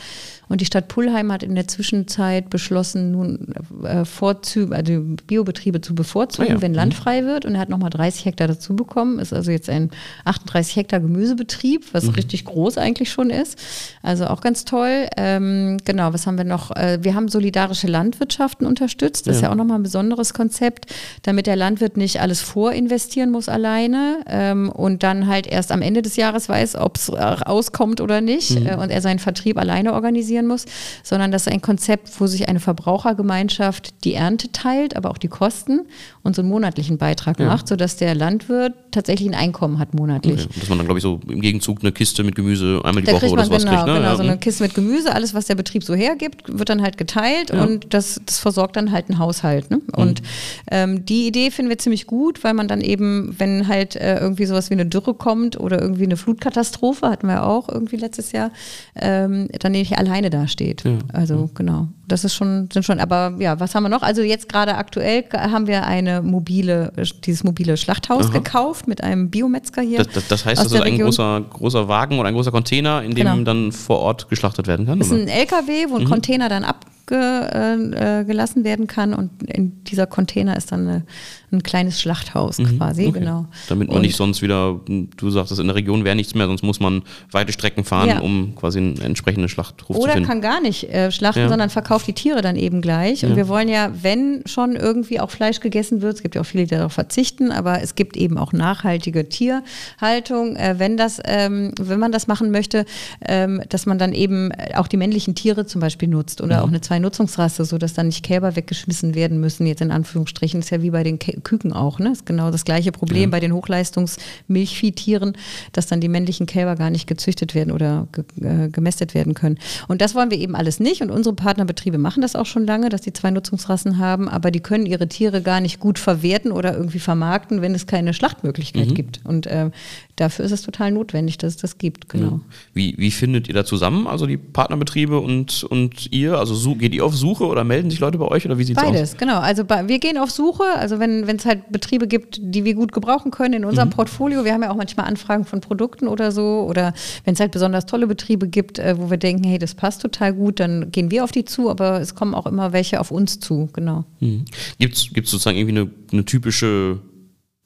[0.50, 5.94] Und die Stadt Pullheim hat in der Zwischenzeit beschlossen, nun äh, Vorzüge, also Biobetriebe zu
[5.94, 6.62] bevorzugen, ah ja.
[6.62, 6.98] wenn Land mhm.
[6.98, 7.46] frei wird.
[7.46, 9.20] Und er hat nochmal 30 Hektar dazu bekommen.
[9.20, 9.92] Ist also jetzt ein
[10.24, 12.12] 38 Hektar Gemüsebetrieb, was mhm.
[12.12, 13.60] richtig groß eigentlich schon ist.
[14.01, 15.08] Also auch ganz toll.
[15.18, 16.72] Ähm, genau, was haben wir noch?
[16.72, 19.27] Äh, wir haben solidarische Landwirtschaften unterstützt.
[19.27, 19.39] Das ja.
[19.39, 20.86] ist ja auch nochmal ein besonderes Konzept,
[21.24, 26.01] damit der Landwirt nicht alles vorinvestieren muss alleine ähm, und dann halt erst am Ende
[26.01, 28.68] des Jahres weiß, ob es auskommt oder nicht mhm.
[28.68, 30.65] äh, und er seinen Vertrieb alleine organisiert organisieren muss,
[31.03, 35.27] sondern das ist ein Konzept, wo sich eine Verbrauchergemeinschaft die Ernte teilt, aber auch die
[35.27, 35.82] Kosten
[36.24, 37.48] und so einen monatlichen Beitrag ja.
[37.48, 40.46] macht, sodass der Landwirt tatsächlich ein Einkommen hat monatlich.
[40.46, 40.60] Okay.
[40.60, 43.13] Dass man dann, glaube ich, so im Gegenzug eine Kiste mit Gemüse einmal die da
[43.13, 43.88] Woche oder sowas genau, kriegt.
[43.88, 44.00] Ne?
[44.00, 46.98] Genau, so eine Kiste mit Gemüse, alles, was der Betrieb so hergibt, wird dann halt
[46.98, 47.63] geteilt ja.
[47.63, 49.72] und das, das versorgt dann halt einen Haushalt.
[49.72, 49.82] Ne?
[49.96, 50.27] Und mhm.
[50.72, 54.46] ähm, die Idee finden wir ziemlich gut, weil man dann eben, wenn halt äh, irgendwie
[54.46, 58.51] sowas wie eine Dürre kommt oder irgendwie eine Flutkatastrophe, hatten wir auch irgendwie letztes Jahr,
[58.96, 60.84] ähm, dann nicht alleine dasteht.
[60.84, 60.98] Ja.
[61.13, 61.88] Also genau.
[62.07, 64.01] Das ist schon, sind schon, aber ja, was haben wir noch?
[64.01, 66.94] Also jetzt gerade aktuell haben wir eine mobile,
[67.25, 68.37] dieses mobile Schlachthaus Aha.
[68.37, 70.00] gekauft mit einem Biometzger hier.
[70.00, 73.11] Das, das, das heißt, das ist ein großer, großer Wagen oder ein großer Container, in
[73.11, 73.44] dem genau.
[73.44, 75.00] dann vor Ort geschlachtet werden kann?
[75.00, 76.09] Das ist ein LKW, wo ein mhm.
[76.09, 81.03] Container dann abgelassen äh, werden kann und in dieser Container ist dann eine
[81.51, 83.20] ein kleines Schlachthaus mhm, quasi, okay.
[83.20, 83.46] genau.
[83.70, 86.62] Damit man und, nicht sonst wieder, du sagtest, in der Region wäre nichts mehr, sonst
[86.62, 88.20] muss man weite Strecken fahren, ja.
[88.20, 90.29] um quasi einen entsprechenden Schlachthof Oder zu finden.
[90.29, 91.50] Oder kann gar nicht äh, schlachten, ja.
[91.50, 93.24] sondern verkauft die Tiere dann eben gleich.
[93.24, 93.36] Und ja.
[93.38, 96.66] wir wollen ja, wenn schon irgendwie auch Fleisch gegessen wird, es gibt ja auch viele,
[96.66, 100.57] die darauf verzichten, aber es gibt eben auch nachhaltige Tierhaltung.
[100.57, 102.86] Äh, wenn das, ähm, wenn man das machen möchte,
[103.25, 106.64] ähm, dass man dann eben auch die männlichen Tiere zum Beispiel nutzt oder mhm.
[106.64, 110.81] auch eine Zwei-Nutzungsrasse, sodass dann nicht Kälber weggeschmissen werden müssen, jetzt in Anführungsstrichen, ist ja
[110.81, 112.00] wie bei den Kä Küken auch.
[112.00, 112.09] Ne?
[112.09, 113.27] Das ist genau das gleiche Problem ja.
[113.29, 115.33] bei den Hochleistungsmilchviehtieren,
[115.71, 119.57] dass dann die männlichen Kälber gar nicht gezüchtet werden oder ge äh, gemästet werden können.
[119.87, 121.01] Und das wollen wir eben alles nicht.
[121.01, 124.59] Und unsere Partnerbetriebe machen das auch schon lange, dass die zwei Nutzungsrassen haben, aber die
[124.59, 128.93] können ihre Tiere gar nicht gut verwerten oder irgendwie vermarkten, wenn es keine Schlachtmöglichkeit mhm.
[128.93, 129.21] gibt.
[129.23, 129.71] Und äh,
[130.18, 132.10] dafür ist es total notwendig, dass es das gibt.
[132.10, 132.27] Genau.
[132.27, 132.40] Ja.
[132.74, 136.38] Wie, wie findet ihr da zusammen, also die Partnerbetriebe und, und ihr?
[136.38, 138.84] Also geht ihr auf Suche oder melden sich Leute bei euch oder wie sieht es
[138.84, 138.92] aus?
[138.92, 139.40] Beides, genau.
[139.40, 140.64] Also wir gehen auf Suche.
[140.75, 143.94] Also wenn es halt Betriebe gibt, die wir gut gebrauchen können in unserem mhm.
[143.94, 144.44] Portfolio.
[144.44, 146.66] Wir haben ja auch manchmal Anfragen von Produkten oder so.
[146.68, 150.01] Oder wenn es halt besonders tolle Betriebe gibt, äh, wo wir denken, hey, das passt
[150.01, 151.70] total gut, dann gehen wir auf die zu.
[151.70, 154.06] Aber es kommen auch immer welche auf uns zu, genau.
[154.20, 154.46] Mhm.
[154.80, 157.00] Gibt es sozusagen irgendwie eine, eine typische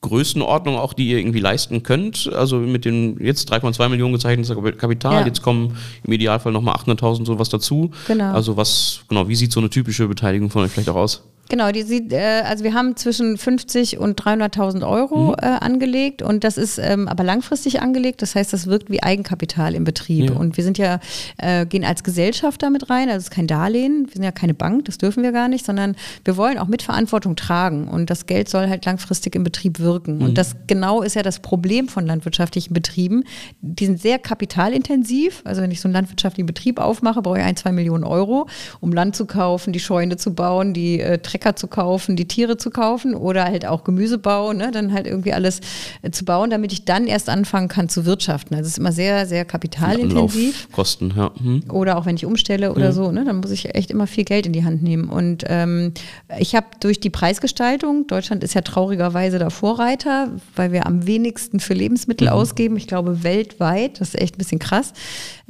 [0.01, 2.31] Größenordnung auch, die ihr irgendwie leisten könnt.
[2.33, 5.25] Also mit den jetzt 3,2 Millionen gezeichnetes Kapital, ja.
[5.25, 7.91] jetzt kommen im Idealfall nochmal 800.000 sowas dazu.
[8.07, 8.33] Genau.
[8.33, 11.23] Also was, genau, wie sieht so eine typische Beteiligung von euch vielleicht auch aus?
[11.51, 15.35] Genau, die sieht, äh, also wir haben zwischen 50 und 300.000 Euro mhm.
[15.41, 18.21] äh, angelegt und das ist ähm, aber langfristig angelegt.
[18.21, 20.29] Das heißt, das wirkt wie Eigenkapital im Betrieb.
[20.29, 20.37] Ja.
[20.37, 21.01] Und wir sind ja,
[21.39, 24.53] äh, gehen als Gesellschaft damit rein, also es ist kein Darlehen, wir sind ja keine
[24.53, 28.27] Bank, das dürfen wir gar nicht, sondern wir wollen auch mit Verantwortung tragen und das
[28.27, 30.19] Geld soll halt langfristig im Betrieb wirken.
[30.19, 30.23] Mhm.
[30.27, 33.25] Und das genau ist ja das Problem von landwirtschaftlichen Betrieben.
[33.59, 35.41] Die sind sehr kapitalintensiv.
[35.43, 38.47] Also wenn ich so einen landwirtschaftlichen Betrieb aufmache, brauche ich ein, zwei Millionen Euro,
[38.79, 42.57] um Land zu kaufen, die Scheune zu bauen, die äh, Äcker zu kaufen, die Tiere
[42.57, 45.59] zu kaufen oder halt auch Gemüsebau, ne, dann halt irgendwie alles
[46.03, 48.55] äh, zu bauen, damit ich dann erst anfangen kann zu wirtschaften.
[48.55, 50.67] Also es ist immer sehr, sehr kapitalintensiv.
[50.71, 51.31] Kosten, ja.
[51.41, 51.63] Hm.
[51.71, 52.91] Oder auch wenn ich umstelle oder ja.
[52.91, 55.09] so, ne, dann muss ich echt immer viel Geld in die Hand nehmen.
[55.09, 55.93] Und ähm,
[56.37, 61.59] ich habe durch die Preisgestaltung, Deutschland ist ja traurigerweise der Vorreiter, weil wir am wenigsten
[61.59, 62.33] für Lebensmittel mhm.
[62.33, 62.77] ausgeben.
[62.77, 64.93] Ich glaube weltweit, das ist echt ein bisschen krass,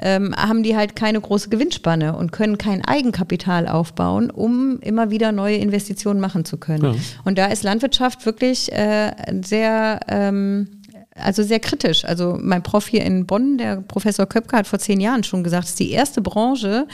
[0.02, 5.32] ähm, haben die halt keine große Gewinnspanne und können kein Eigenkapital aufbauen, um immer wieder
[5.34, 5.71] neue Investitionen
[6.20, 6.94] machen zu können.
[6.94, 7.00] Ja.
[7.24, 9.12] Und da ist Landwirtschaft wirklich äh,
[9.44, 10.82] sehr ähm,
[11.16, 12.06] also sehr kritisch.
[12.06, 15.66] Also mein Prof hier in Bonn, der Professor Köpke, hat vor zehn Jahren schon gesagt,
[15.66, 16.88] es ist die erste Branche,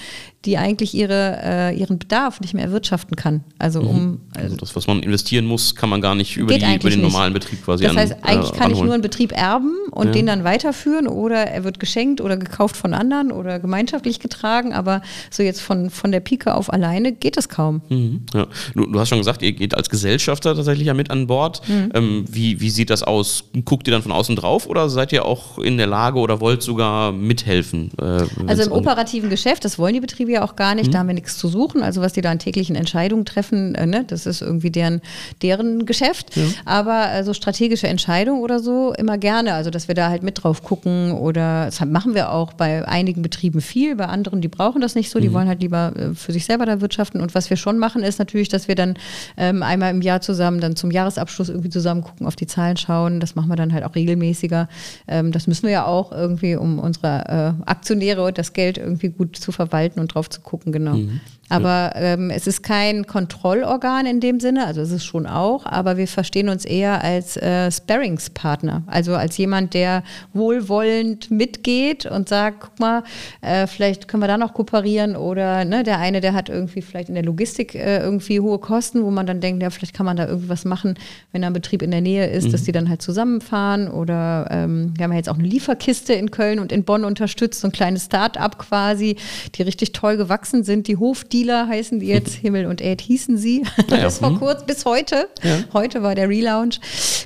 [0.45, 3.43] die eigentlich ihre, äh, ihren Bedarf nicht mehr erwirtschaften kann.
[3.59, 3.87] Also mhm.
[3.87, 6.89] um also, also das, was man investieren muss, kann man gar nicht über, die, über
[6.89, 10.07] den normalen Betrieb quasi Das heißt, eigentlich äh, kann ich nur einen Betrieb erben und
[10.07, 10.11] ja.
[10.13, 15.01] den dann weiterführen oder er wird geschenkt oder gekauft von anderen oder gemeinschaftlich getragen, aber
[15.31, 17.81] so jetzt von, von der Pike auf alleine geht das kaum.
[17.89, 18.25] Mhm.
[18.33, 18.47] Ja.
[18.73, 21.67] Du, du, hast schon gesagt, ihr geht als Gesellschafter tatsächlich ja mit an Bord.
[21.67, 21.91] Mhm.
[21.93, 23.43] Ähm, wie, wie sieht das aus?
[23.65, 26.61] Guckt ihr dann von außen drauf oder seid ihr auch in der Lage oder wollt
[26.61, 27.89] sogar mithelfen?
[27.99, 30.91] Äh, also im operativen Geschäft, das wollen die Betriebe ja auch gar nicht, mhm.
[30.91, 31.83] da haben wir nichts zu suchen.
[31.83, 35.01] Also was die da an täglichen Entscheidungen treffen, äh, ne, das ist irgendwie deren,
[35.41, 36.35] deren Geschäft.
[36.35, 36.43] Ja.
[36.65, 39.53] Aber äh, so strategische Entscheidungen oder so immer gerne.
[39.53, 43.21] Also dass wir da halt mit drauf gucken oder das machen wir auch bei einigen
[43.21, 45.33] Betrieben viel, bei anderen, die brauchen das nicht so, die mhm.
[45.33, 47.21] wollen halt lieber äh, für sich selber da wirtschaften.
[47.21, 48.95] Und was wir schon machen, ist natürlich, dass wir dann
[49.37, 53.19] ähm, einmal im Jahr zusammen dann zum Jahresabschluss irgendwie zusammen gucken, auf die Zahlen schauen.
[53.19, 54.67] Das machen wir dann halt auch regelmäßiger.
[55.07, 59.09] Ähm, das müssen wir ja auch irgendwie, um unsere äh, Aktionäre und das Geld irgendwie
[59.09, 60.95] gut zu verwalten und drauf zu gucken, genau.
[60.95, 61.21] Mhm.
[61.49, 65.95] Aber ähm, es ist kein Kontrollorgan in dem Sinne, also es ist schon auch, aber
[65.95, 72.59] wir verstehen uns eher als äh, Sparringspartner, also als jemand, der wohlwollend mitgeht und sagt,
[72.59, 73.03] guck mal,
[73.41, 77.07] äh, vielleicht können wir da noch kooperieren oder ne, der eine, der hat irgendwie vielleicht
[77.07, 80.17] in der Logistik äh, irgendwie hohe Kosten, wo man dann denkt, ja, vielleicht kann man
[80.17, 80.95] da irgendwie was machen,
[81.31, 82.51] wenn da ein Betrieb in der Nähe ist, mhm.
[82.51, 86.29] dass die dann halt zusammenfahren oder ähm, wir haben ja jetzt auch eine Lieferkiste in
[86.29, 89.15] Köln und in Bonn unterstützt, so ein kleines Start-up quasi,
[89.55, 93.37] die richtig toll gewachsen sind, die Hofdienste Dealer heißen die jetzt, Himmel und Erd hießen
[93.37, 93.63] sie.
[93.89, 95.29] Ja, bis vor kurz, bis heute.
[95.43, 95.59] Ja.
[95.73, 96.79] Heute war der Relaunch.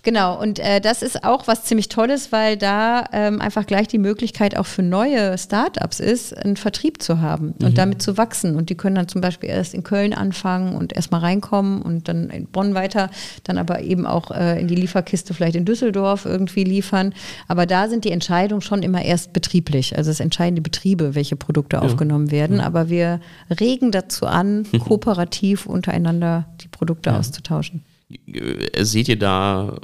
[0.03, 3.97] Genau, und äh, das ist auch was ziemlich Tolles, weil da ähm, einfach gleich die
[3.97, 7.65] Möglichkeit auch für neue Startups ist, einen Vertrieb zu haben mhm.
[7.65, 8.55] und damit zu wachsen.
[8.55, 12.29] Und die können dann zum Beispiel erst in Köln anfangen und erstmal reinkommen und dann
[12.29, 13.09] in Bonn weiter,
[13.43, 17.13] dann aber eben auch äh, in die Lieferkiste vielleicht in Düsseldorf irgendwie liefern.
[17.47, 19.97] Aber da sind die Entscheidungen schon immer erst betrieblich.
[19.97, 21.81] Also es entscheiden die Betriebe, welche Produkte ja.
[21.81, 22.59] aufgenommen werden.
[22.59, 23.19] Aber wir
[23.59, 27.19] regen das dazu an, kooperativ untereinander die Produkte ja.
[27.19, 27.83] auszutauschen.
[28.27, 29.77] Äh, seht ihr da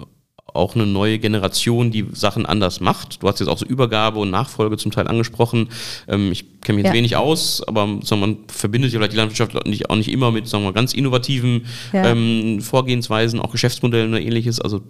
[0.54, 3.22] auch eine neue Generation, die Sachen anders macht.
[3.22, 5.70] Du hast jetzt auch so Übergabe und Nachfolge zum Teil angesprochen.
[6.08, 6.98] Ähm, ich kenne mich jetzt ja.
[6.98, 10.32] wenig aus, aber sagen wir, man verbindet ja vielleicht die Landwirtschaft nicht, auch nicht immer
[10.32, 12.08] mit sagen wir, ganz innovativen ja.
[12.08, 14.60] ähm, Vorgehensweisen, auch Geschäftsmodellen oder ähnliches.
[14.60, 14.82] Also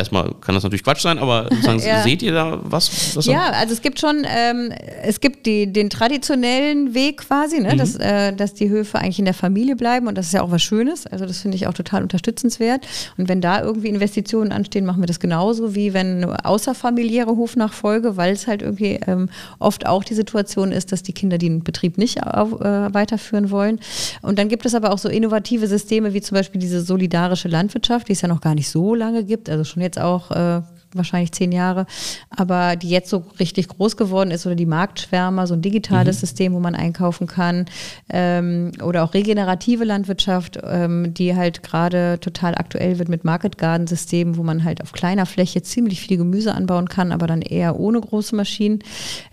[0.00, 1.48] erstmal kann das natürlich Quatsch sein, aber
[1.84, 2.02] ja.
[2.02, 3.16] seht ihr da was?
[3.16, 7.74] was ja, also es gibt schon, ähm, es gibt die, den traditionellen Weg quasi, ne,
[7.74, 7.78] mhm.
[7.78, 10.50] dass, äh, dass die Höfe eigentlich in der Familie bleiben und das ist ja auch
[10.50, 11.06] was Schönes.
[11.06, 12.86] Also das finde ich auch total unterstützenswert.
[13.16, 18.16] Und wenn da irgendwie Investitionen anstehen, machen wir das genauso wie wenn eine außerfamiliäre Hofnachfolge,
[18.16, 21.98] weil es halt irgendwie ähm, oft auch die Situation ist, dass die Kinder den Betrieb
[21.98, 23.80] nicht auf, äh, weiterführen wollen.
[24.22, 28.08] Und dann gibt es aber auch so innovative Systeme wie zum Beispiel diese solidarische Landwirtschaft,
[28.08, 30.62] die es ja noch gar nicht so lange gibt, also schon jetzt auch äh,
[30.94, 31.86] wahrscheinlich zehn Jahre,
[32.30, 36.20] aber die jetzt so richtig groß geworden ist oder die Marktschwärmer, so ein digitales mhm.
[36.20, 37.66] System, wo man einkaufen kann
[38.08, 43.86] ähm, oder auch regenerative Landwirtschaft, ähm, die halt gerade total aktuell wird mit Market Garden
[43.86, 47.78] Systemen, wo man halt auf kleiner Fläche ziemlich viel Gemüse anbauen kann, aber dann eher
[47.78, 48.80] ohne große Maschinen.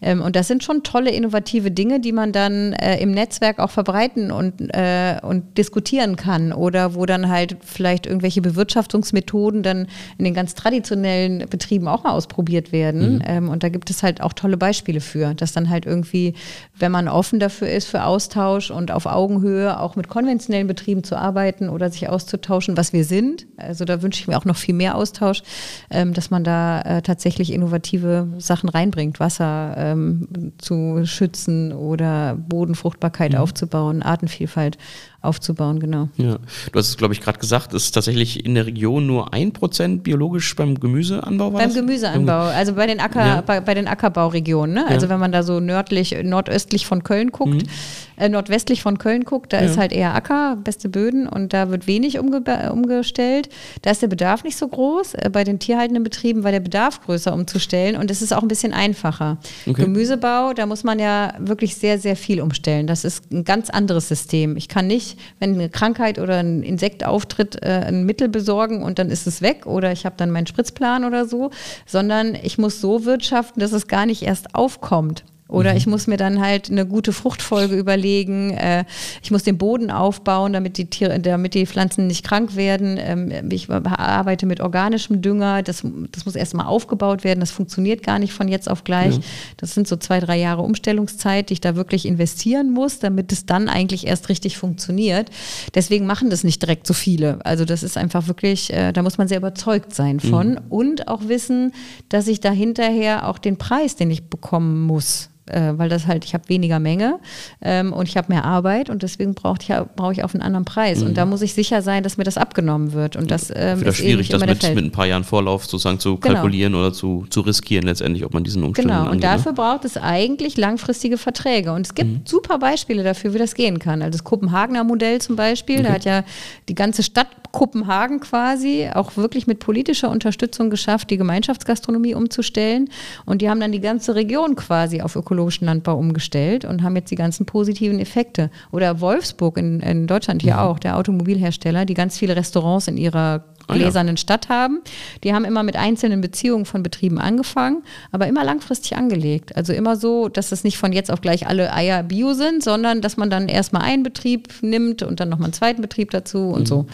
[0.01, 3.71] Ähm, und das sind schon tolle innovative Dinge, die man dann äh, im Netzwerk auch
[3.71, 10.25] verbreiten und, äh, und diskutieren kann oder wo dann halt vielleicht irgendwelche Bewirtschaftungsmethoden dann in
[10.25, 13.15] den ganz traditionellen Betrieben auch mal ausprobiert werden.
[13.15, 13.21] Mhm.
[13.25, 16.33] Ähm, und da gibt es halt auch tolle Beispiele für, dass dann halt irgendwie,
[16.77, 21.15] wenn man offen dafür ist, für Austausch und auf Augenhöhe auch mit konventionellen Betrieben zu
[21.17, 23.47] arbeiten oder sich auszutauschen, was wir sind.
[23.57, 25.43] Also da wünsche ich mir auch noch viel mehr Austausch,
[25.89, 33.33] ähm, dass man da äh, tatsächlich innovative Sachen reinbringt, Wasser ähm, zu schützen oder Bodenfruchtbarkeit
[33.33, 33.39] mhm.
[33.39, 34.77] aufzubauen, Artenvielfalt
[35.21, 36.09] aufzubauen, genau.
[36.17, 36.37] Ja,
[36.71, 39.51] du hast es, glaube ich, gerade gesagt, es ist tatsächlich in der Region nur ein
[39.51, 41.77] Prozent biologisch beim Gemüse an Gemüseanbau war Beim das?
[41.77, 43.41] Gemüseanbau, also bei den, Acker, ja.
[43.41, 44.75] bei, bei, den Ackerbauregionen.
[44.75, 44.87] Ne?
[44.87, 47.69] Also wenn man da so nördlich, nordöstlich von Köln guckt, mhm.
[48.17, 49.65] äh, nordwestlich von Köln guckt, da ja.
[49.65, 53.49] ist halt eher Acker, beste Böden und da wird wenig umge umgestellt.
[53.81, 55.15] Da ist der Bedarf nicht so groß.
[55.15, 58.47] Äh, bei den tierhaltenden Betrieben war der Bedarf größer umzustellen und es ist auch ein
[58.47, 59.37] bisschen einfacher.
[59.65, 59.83] Okay.
[59.83, 62.87] Gemüsebau, da muss man ja wirklich sehr, sehr viel umstellen.
[62.87, 64.57] Das ist ein ganz anderes System.
[64.57, 68.99] Ich kann nicht, wenn eine Krankheit oder ein Insekt auftritt, äh, ein Mittel besorgen und
[68.99, 71.51] dann ist es weg oder ich habe dann meinen Spritzplan oder so,
[71.85, 75.23] sondern ich muss so wirtschaften, dass es gar nicht erst aufkommt.
[75.47, 75.77] Oder mhm.
[75.77, 78.51] ich muss mir dann halt eine gute Fruchtfolge überlegen.
[78.51, 78.85] Äh,
[79.21, 82.97] ich muss den Boden aufbauen, damit die Tiere, damit die Pflanzen nicht krank werden.
[82.99, 85.63] Ähm, ich arbeite mit organischem Dünger.
[85.63, 87.39] Das, das muss erstmal aufgebaut werden.
[87.39, 89.15] Das funktioniert gar nicht von jetzt auf gleich.
[89.15, 89.21] Ja.
[89.57, 93.45] Das sind so zwei, drei Jahre Umstellungszeit, die ich da wirklich investieren muss, damit es
[93.45, 95.29] dann eigentlich erst richtig funktioniert.
[95.75, 97.39] Deswegen machen das nicht direkt so viele.
[97.45, 100.59] Also das ist einfach wirklich, äh, da muss man sehr überzeugt sein von mhm.
[100.69, 101.73] und auch wissen,
[102.09, 106.25] dass ich da hinterher auch den Preis, den ich bekommen muss, äh, weil das halt,
[106.25, 107.19] ich habe weniger Menge
[107.61, 110.65] ähm, und ich habe mehr Arbeit und deswegen brauche ich, brauch ich auf einen anderen
[110.65, 110.99] Preis.
[110.99, 111.07] Mhm.
[111.07, 113.15] Und da muss ich sicher sein, dass mir das abgenommen wird.
[113.15, 116.35] Und das ähm, ist schwierig, das mit, mit, ein paar Jahren Vorlauf sozusagen zu genau.
[116.35, 119.55] kalkulieren oder zu, zu riskieren letztendlich, ob man diesen Umständen Genau, und dafür ne?
[119.55, 121.73] braucht es eigentlich langfristige Verträge.
[121.73, 122.21] Und es gibt mhm.
[122.25, 124.01] super Beispiele dafür, wie das gehen kann.
[124.01, 125.87] Also das Kopenhagener Modell zum Beispiel, okay.
[125.87, 126.23] da hat ja
[126.69, 127.27] die ganze Stadt
[127.57, 132.87] Kopenhagen quasi auch wirklich mit politischer Unterstützung geschafft, die Gemeinschaftsgastronomie umzustellen.
[133.25, 137.09] Und die haben dann die ganze Region quasi auf ökologischen Landbau umgestellt und haben jetzt
[137.09, 138.51] die ganzen positiven Effekte.
[138.71, 140.59] Oder Wolfsburg in, in Deutschland hier mhm.
[140.59, 144.17] auch, der Automobilhersteller, die ganz viele Restaurants in ihrer gläsernen ah, ja.
[144.17, 144.81] Stadt haben.
[145.23, 149.55] Die haben immer mit einzelnen Beziehungen von Betrieben angefangen, aber immer langfristig angelegt.
[149.55, 153.01] Also immer so, dass es nicht von jetzt auf gleich alle Eier bio sind, sondern
[153.01, 156.61] dass man dann erstmal einen Betrieb nimmt und dann nochmal einen zweiten Betrieb dazu und
[156.61, 156.65] mhm.
[156.65, 156.85] so.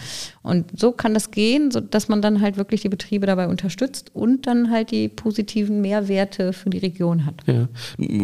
[0.42, 4.10] Und so kann das gehen, so dass man dann halt wirklich die Betriebe dabei unterstützt
[4.12, 7.36] und dann halt die positiven Mehrwerte für die Region hat.
[7.46, 7.68] Ja.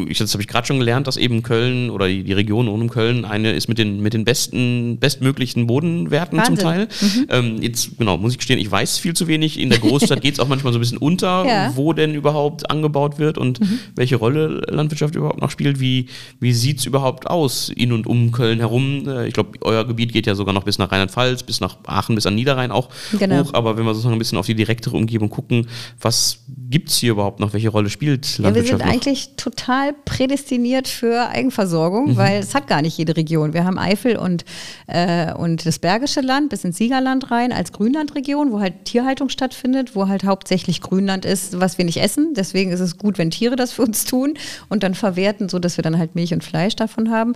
[0.06, 3.24] Jetzt habe ich gerade schon gelernt, dass eben Köln oder die Region rund um Köln
[3.24, 6.56] eine ist mit den, mit den besten, bestmöglichen Bodenwerten Wahnsinn.
[6.56, 6.88] zum Teil.
[7.00, 7.26] Mhm.
[7.30, 9.58] Ähm, jetzt, genau, muss ich gestehen, ich weiß viel zu wenig.
[9.58, 11.72] In der Großstadt geht es auch manchmal so ein bisschen unter, ja.
[11.76, 13.78] wo denn überhaupt angebaut wird und mhm.
[13.94, 15.80] welche Rolle Landwirtschaft überhaupt noch spielt.
[15.80, 16.06] Wie,
[16.40, 19.08] wie sieht es überhaupt aus in und um Köln herum?
[19.08, 22.14] Äh, ich glaube, euer Gebiet geht ja sogar noch bis nach Rheinland-Pfalz, bis nach Aachen,
[22.14, 23.44] bis an Niederrhein auch genau.
[23.44, 23.54] hoch.
[23.54, 25.66] Aber wenn wir sozusagen ein bisschen auf die direktere Umgebung gucken,
[26.00, 27.52] was gibt es hier überhaupt noch?
[27.52, 28.46] Welche Rolle spielt Landwirtschaft?
[28.46, 28.92] Ja, wir sind noch?
[28.92, 32.16] eigentlich total prädestiniert für Eigenversorgung, mhm.
[32.16, 33.52] weil es hat gar nicht jede Region.
[33.52, 34.44] Wir haben Eifel und,
[34.86, 39.28] äh, und das Bergische Land bis ins Siegerland rein als Grünlandregion Region, wo halt Tierhaltung
[39.28, 42.32] stattfindet, wo halt hauptsächlich Grünland ist, was wir nicht essen.
[42.34, 44.34] Deswegen ist es gut, wenn Tiere das für uns tun
[44.68, 47.32] und dann verwerten, sodass wir dann halt Milch und Fleisch davon haben.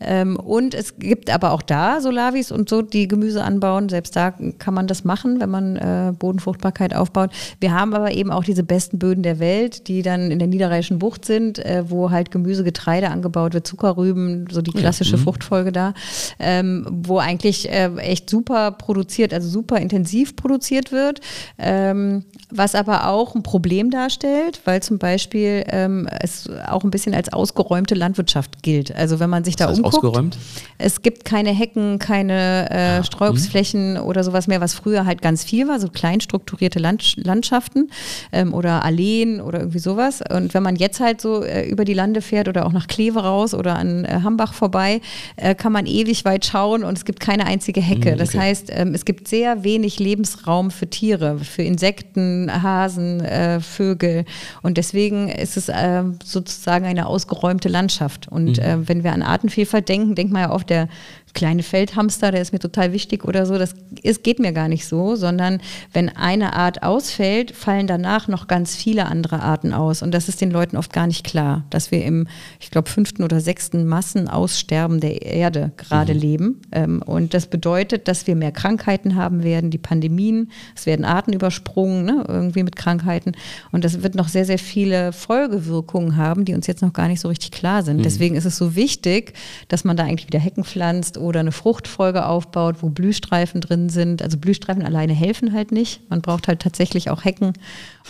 [0.00, 3.90] Ähm, und es gibt aber auch da Solavis und so, die Gemüse anbauen.
[3.90, 7.30] Selbst da kann man das machen, wenn man äh, Bodenfruchtbarkeit aufbaut.
[7.60, 10.98] Wir haben aber eben auch diese besten Böden der Welt, die dann in der Niederrheinischen
[10.98, 15.16] Bucht sind, äh, wo halt Gemüse, Getreide angebaut wird, Zuckerrüben, so die klassische.
[15.16, 15.22] Mhm.
[15.22, 15.94] Fruchtfolge da,
[16.38, 21.20] ähm, wo eigentlich äh, echt super produziert, also super intensiv produziert wird,
[21.58, 27.14] ähm, was aber auch ein Problem darstellt, weil zum Beispiel ähm, es auch ein bisschen
[27.14, 28.94] als ausgeräumte Landwirtschaft gilt.
[28.94, 30.38] Also wenn man sich was da umguckt, ausgeräumt?
[30.78, 34.02] es gibt keine Hecken, keine äh, ah, Streuobstflächen mh.
[34.02, 37.90] oder sowas mehr, was früher halt ganz viel war, so klein strukturierte Land Landschaften
[38.32, 40.22] ähm, oder Alleen oder irgendwie sowas.
[40.30, 43.20] Und wenn man jetzt halt so äh, über die Lande fährt oder auch nach Kleve
[43.20, 45.00] raus oder an äh, Hambach vorbei,
[45.36, 48.08] äh, kann man ewig weit schauen und es gibt keine einzige Hecke.
[48.08, 48.16] Mhm, okay.
[48.16, 53.60] Das heißt, ähm, es gibt sehr wenig Lebens Lebensraum für Tiere, für Insekten, Hasen, äh,
[53.60, 54.24] Vögel.
[54.62, 58.26] Und deswegen ist es äh, sozusagen eine ausgeräumte Landschaft.
[58.26, 58.64] Und mhm.
[58.64, 60.88] äh, wenn wir an Artenvielfalt denken, denkt man ja oft, der
[61.34, 63.58] kleine Feldhamster, der ist mir total wichtig oder so.
[63.58, 65.60] Das ist, geht mir gar nicht so, sondern
[65.92, 70.02] wenn eine Art ausfällt, fallen danach noch ganz viele andere Arten aus.
[70.02, 72.26] Und das ist den Leuten oft gar nicht klar, dass wir im,
[72.60, 76.20] ich glaube, fünften oder sechsten Massenaussterben der Erde gerade mhm.
[76.20, 76.60] leben.
[76.72, 81.32] Ähm, und das bedeutet, dass wir mehr Krankheiten haben werden, die Pandemien, es werden Arten
[81.32, 83.32] übersprungen, ne, irgendwie mit Krankheiten.
[83.72, 87.20] Und das wird noch sehr, sehr viele Folgewirkungen haben, die uns jetzt noch gar nicht
[87.20, 87.98] so richtig klar sind.
[87.98, 88.02] Mhm.
[88.02, 89.34] Deswegen ist es so wichtig,
[89.68, 94.22] dass man da eigentlich wieder Hecken pflanzt oder eine Fruchtfolge aufbaut, wo Blühstreifen drin sind.
[94.22, 96.00] Also Blühstreifen alleine helfen halt nicht.
[96.10, 97.52] Man braucht halt tatsächlich auch Hecken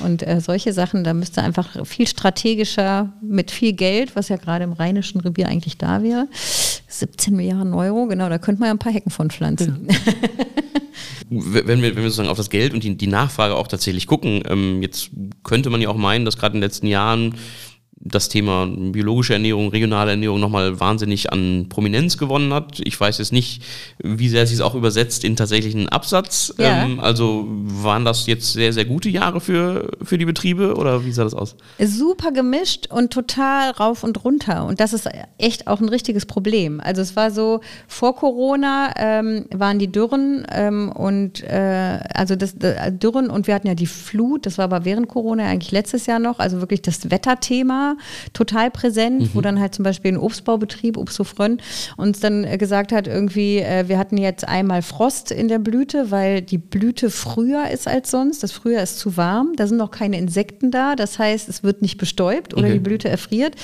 [0.01, 1.05] und äh, solche Sachen.
[1.05, 5.79] Da müsste einfach viel strategischer mit viel Geld, was ja gerade im Rheinischen Revier eigentlich
[5.79, 6.29] da wäre,
[6.88, 9.88] 17 Milliarden Euro, genau, da könnte man ja ein paar Hecken von pflanzen.
[9.88, 10.12] Ja.
[11.31, 14.42] wenn wir, wenn wir sozusagen auf das Geld und die, die Nachfrage auch tatsächlich gucken,
[14.47, 15.11] ähm, jetzt
[15.44, 17.35] könnte man ja auch meinen, dass gerade in den letzten Jahren
[18.11, 22.81] das Thema biologische Ernährung, regionale Ernährung nochmal wahnsinnig an Prominenz gewonnen hat.
[22.85, 23.62] Ich weiß jetzt nicht,
[23.99, 26.55] wie sehr sie es auch übersetzt in tatsächlichen Absatz.
[26.59, 26.85] Ja.
[26.85, 31.12] Ähm, also waren das jetzt sehr, sehr gute Jahre für, für die Betriebe oder wie
[31.12, 31.57] sah das aus?
[31.79, 34.66] Super gemischt und total rauf und runter.
[34.66, 36.81] Und das ist echt auch ein richtiges Problem.
[36.81, 42.57] Also es war so, vor Corona ähm, waren die Dürren ähm, und äh, also das,
[42.57, 46.07] das, Dürren und wir hatten ja die Flut, das war aber während Corona eigentlich letztes
[46.07, 47.97] Jahr noch, also wirklich das Wetterthema
[48.33, 49.31] total präsent, mhm.
[49.35, 51.61] wo dann halt zum Beispiel ein Obstbaubetrieb, Obsthofrönn,
[51.97, 56.43] uns dann gesagt hat, irgendwie, äh, wir hatten jetzt einmal Frost in der Blüte, weil
[56.43, 58.43] die Blüte früher ist als sonst.
[58.43, 61.83] Das Frühjahr ist zu warm, da sind noch keine Insekten da, das heißt, es wird
[61.83, 62.75] nicht bestäubt oder okay.
[62.75, 63.55] die Blüte erfriert.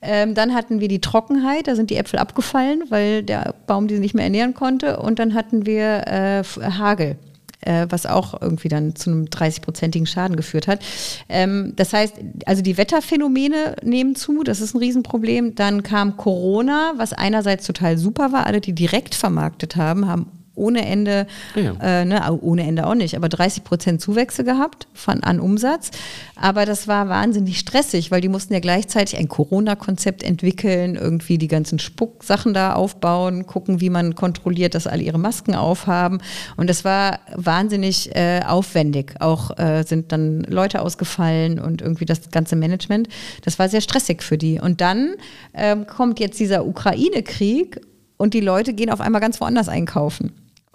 [0.00, 3.98] Ähm, dann hatten wir die Trockenheit, da sind die Äpfel abgefallen, weil der Baum die
[3.98, 4.98] nicht mehr ernähren konnte.
[4.98, 7.16] Und dann hatten wir äh, Hagel
[7.62, 10.80] äh, was auch irgendwie dann zu einem 30-prozentigen Schaden geführt hat.
[11.28, 12.14] Ähm, das heißt,
[12.46, 15.54] also die Wetterphänomene nehmen zu, das ist ein Riesenproblem.
[15.54, 18.46] Dann kam Corona, was einerseits total super war.
[18.46, 21.72] Alle, die direkt vermarktet haben, haben ohne Ende, ja.
[21.80, 25.90] äh, ne, ohne Ende auch nicht, aber 30 Prozent Zuwächse gehabt von, an Umsatz.
[26.36, 31.48] Aber das war wahnsinnig stressig, weil die mussten ja gleichzeitig ein Corona-Konzept entwickeln, irgendwie die
[31.48, 36.20] ganzen Spucksachen da aufbauen, gucken, wie man kontrolliert, dass alle ihre Masken aufhaben.
[36.56, 39.14] Und das war wahnsinnig äh, aufwendig.
[39.20, 43.08] Auch äh, sind dann Leute ausgefallen und irgendwie das ganze Management.
[43.42, 44.60] Das war sehr stressig für die.
[44.60, 45.14] Und dann
[45.54, 47.80] ähm, kommt jetzt dieser Ukraine-Krieg
[48.18, 50.32] und die Leute gehen auf einmal ganz woanders einkaufen.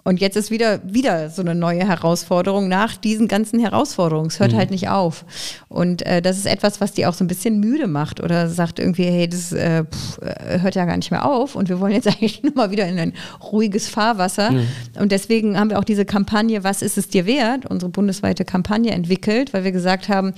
[0.08, 4.28] Und jetzt ist wieder, wieder so eine neue Herausforderung nach diesen ganzen Herausforderungen.
[4.28, 4.56] Es hört mhm.
[4.56, 5.26] halt nicht auf.
[5.68, 8.78] Und äh, das ist etwas, was die auch so ein bisschen müde macht oder sagt
[8.78, 11.92] irgendwie, hey, das äh, pff, äh, hört ja gar nicht mehr auf und wir wollen
[11.92, 13.12] jetzt eigentlich nur mal wieder in ein
[13.52, 14.52] ruhiges Fahrwasser.
[14.52, 14.66] Mhm.
[14.98, 18.92] Und deswegen haben wir auch diese Kampagne Was ist es dir wert, unsere bundesweite Kampagne
[18.92, 20.32] entwickelt, weil wir gesagt haben,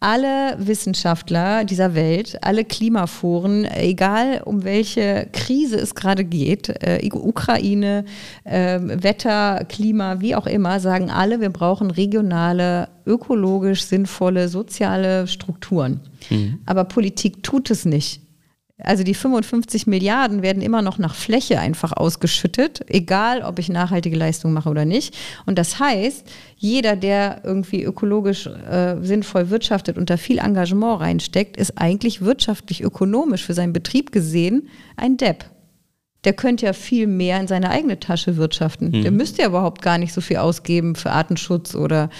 [0.00, 8.04] alle Wissenschaftler dieser Welt, alle Klimaforen, egal um welche Krise es gerade geht, äh, Ukraine,
[8.44, 16.00] äh, Wetter, Klima, wie auch immer, sagen alle, wir brauchen regionale, ökologisch sinnvolle, soziale Strukturen.
[16.30, 16.60] Mhm.
[16.64, 18.20] Aber Politik tut es nicht.
[18.80, 24.16] Also die 55 Milliarden werden immer noch nach Fläche einfach ausgeschüttet, egal ob ich nachhaltige
[24.16, 25.16] Leistung mache oder nicht.
[25.46, 26.24] Und das heißt,
[26.56, 32.82] jeder, der irgendwie ökologisch äh, sinnvoll wirtschaftet und da viel Engagement reinsteckt, ist eigentlich wirtschaftlich,
[32.82, 35.46] ökonomisch für seinen Betrieb gesehen ein Depp.
[36.24, 38.90] Der könnte ja viel mehr in seine eigene Tasche wirtschaften.
[38.90, 39.02] Mhm.
[39.02, 42.10] Der müsste ja überhaupt gar nicht so viel ausgeben für Artenschutz oder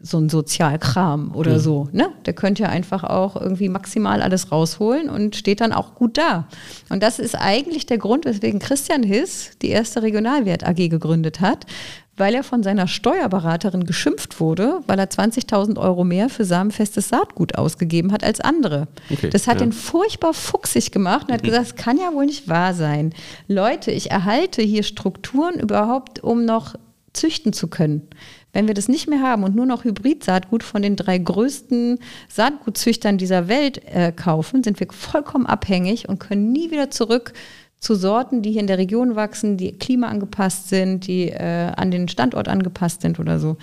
[0.00, 1.58] so ein Sozialkram oder mhm.
[1.58, 1.88] so.
[1.92, 2.10] Ne?
[2.26, 6.48] Der könnte ja einfach auch irgendwie maximal alles rausholen und steht dann auch gut da.
[6.90, 11.66] Und das ist eigentlich der Grund, weswegen Christian Hiss die erste Regionalwert AG gegründet hat,
[12.18, 17.56] weil er von seiner Steuerberaterin geschimpft wurde, weil er 20.000 Euro mehr für samenfestes Saatgut
[17.56, 18.88] ausgegeben hat als andere.
[19.10, 19.66] Okay, das hat ja.
[19.66, 21.46] ihn furchtbar fuchsig gemacht und hat mhm.
[21.50, 23.14] gesagt, es kann ja wohl nicht wahr sein.
[23.48, 26.74] Leute, ich erhalte hier Strukturen überhaupt, um noch
[27.12, 28.08] züchten zu können.
[28.56, 31.98] Wenn wir das nicht mehr haben und nur noch Hybrid-Saatgut von den drei größten
[32.30, 37.34] Saatgutzüchtern dieser Welt äh, kaufen, sind wir vollkommen abhängig und können nie wieder zurück
[37.80, 42.08] zu Sorten, die hier in der Region wachsen, die klimaangepasst sind, die äh, an den
[42.08, 43.58] Standort angepasst sind oder so.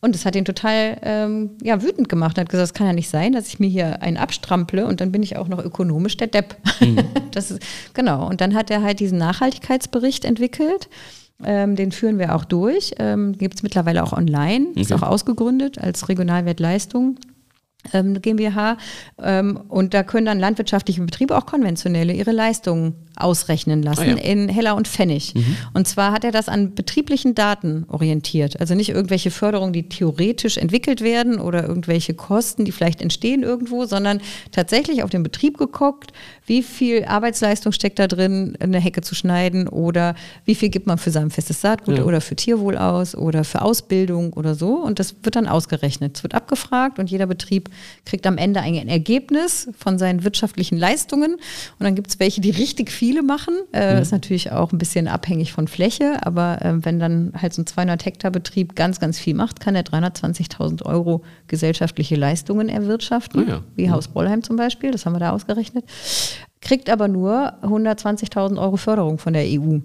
[0.00, 2.38] Und das hat ihn total ähm, ja, wütend gemacht.
[2.38, 5.02] Er hat gesagt, es kann ja nicht sein, dass ich mir hier einen abstrample und
[5.02, 6.56] dann bin ich auch noch ökonomisch der Depp.
[6.80, 7.04] Mhm.
[7.32, 8.26] das ist, genau.
[8.26, 10.88] Und dann hat er halt diesen Nachhaltigkeitsbericht entwickelt
[11.44, 12.94] ähm, den führen wir auch durch.
[12.98, 14.66] Ähm, Gibt es mittlerweile auch online.
[14.70, 14.80] Okay.
[14.80, 17.16] Ist auch ausgegründet als Regionalwertleistung
[17.92, 18.76] ähm, GmbH.
[19.22, 24.16] Ähm, und da können dann landwirtschaftliche Betriebe, auch konventionelle, ihre Leistungen ausrechnen lassen ah, ja.
[24.16, 25.34] in Heller und Pfennig.
[25.34, 25.56] Mhm.
[25.74, 28.58] Und zwar hat er das an betrieblichen Daten orientiert.
[28.60, 33.84] Also nicht irgendwelche Förderungen, die theoretisch entwickelt werden oder irgendwelche Kosten, die vielleicht entstehen irgendwo,
[33.84, 34.20] sondern
[34.52, 36.12] tatsächlich auf den Betrieb geguckt,
[36.46, 40.14] wie viel Arbeitsleistung steckt da drin, eine Hecke zu schneiden oder
[40.44, 42.04] wie viel gibt man für sein festes Saatgut ja.
[42.04, 44.76] oder für Tierwohl aus oder für Ausbildung oder so.
[44.76, 46.16] Und das wird dann ausgerechnet.
[46.16, 47.69] Es wird abgefragt und jeder Betrieb
[48.04, 51.34] kriegt am Ende ein Ergebnis von seinen wirtschaftlichen Leistungen.
[51.34, 51.40] Und
[51.80, 53.54] dann gibt es welche, die richtig viele machen.
[53.72, 54.02] Äh, mhm.
[54.02, 57.66] Ist natürlich auch ein bisschen abhängig von Fläche, aber äh, wenn dann halt so ein
[57.66, 63.48] 200 Hektar Betrieb ganz, ganz viel macht, kann er 320.000 Euro gesellschaftliche Leistungen erwirtschaften, oh
[63.48, 63.62] ja.
[63.76, 63.92] wie mhm.
[63.92, 65.84] Haus Bollheim zum Beispiel, das haben wir da ausgerechnet,
[66.60, 69.78] kriegt aber nur 120.000 Euro Förderung von der EU.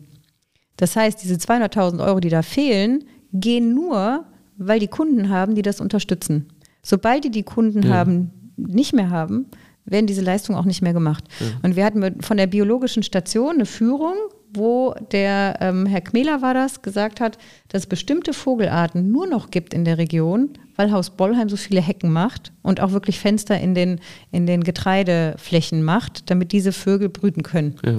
[0.77, 4.25] Das heißt, diese 200.000 Euro, die da fehlen, gehen nur,
[4.57, 6.47] weil die Kunden haben, die das unterstützen.
[6.85, 7.89] Sobald die die Kunden ja.
[7.89, 9.47] haben, nicht mehr haben,
[9.85, 11.23] werden diese Leistungen auch nicht mehr gemacht.
[11.39, 11.47] Ja.
[11.63, 14.13] Und wir hatten von der biologischen Station eine Führung,
[14.53, 19.49] wo der ähm, Herr Kmeler war das, gesagt hat, dass es bestimmte Vogelarten nur noch
[19.49, 23.59] gibt in der Region, weil Haus Bollheim so viele Hecken macht und auch wirklich Fenster
[23.59, 23.99] in den,
[24.31, 27.77] in den Getreideflächen macht, damit diese Vögel brüten können.
[27.83, 27.93] Ja.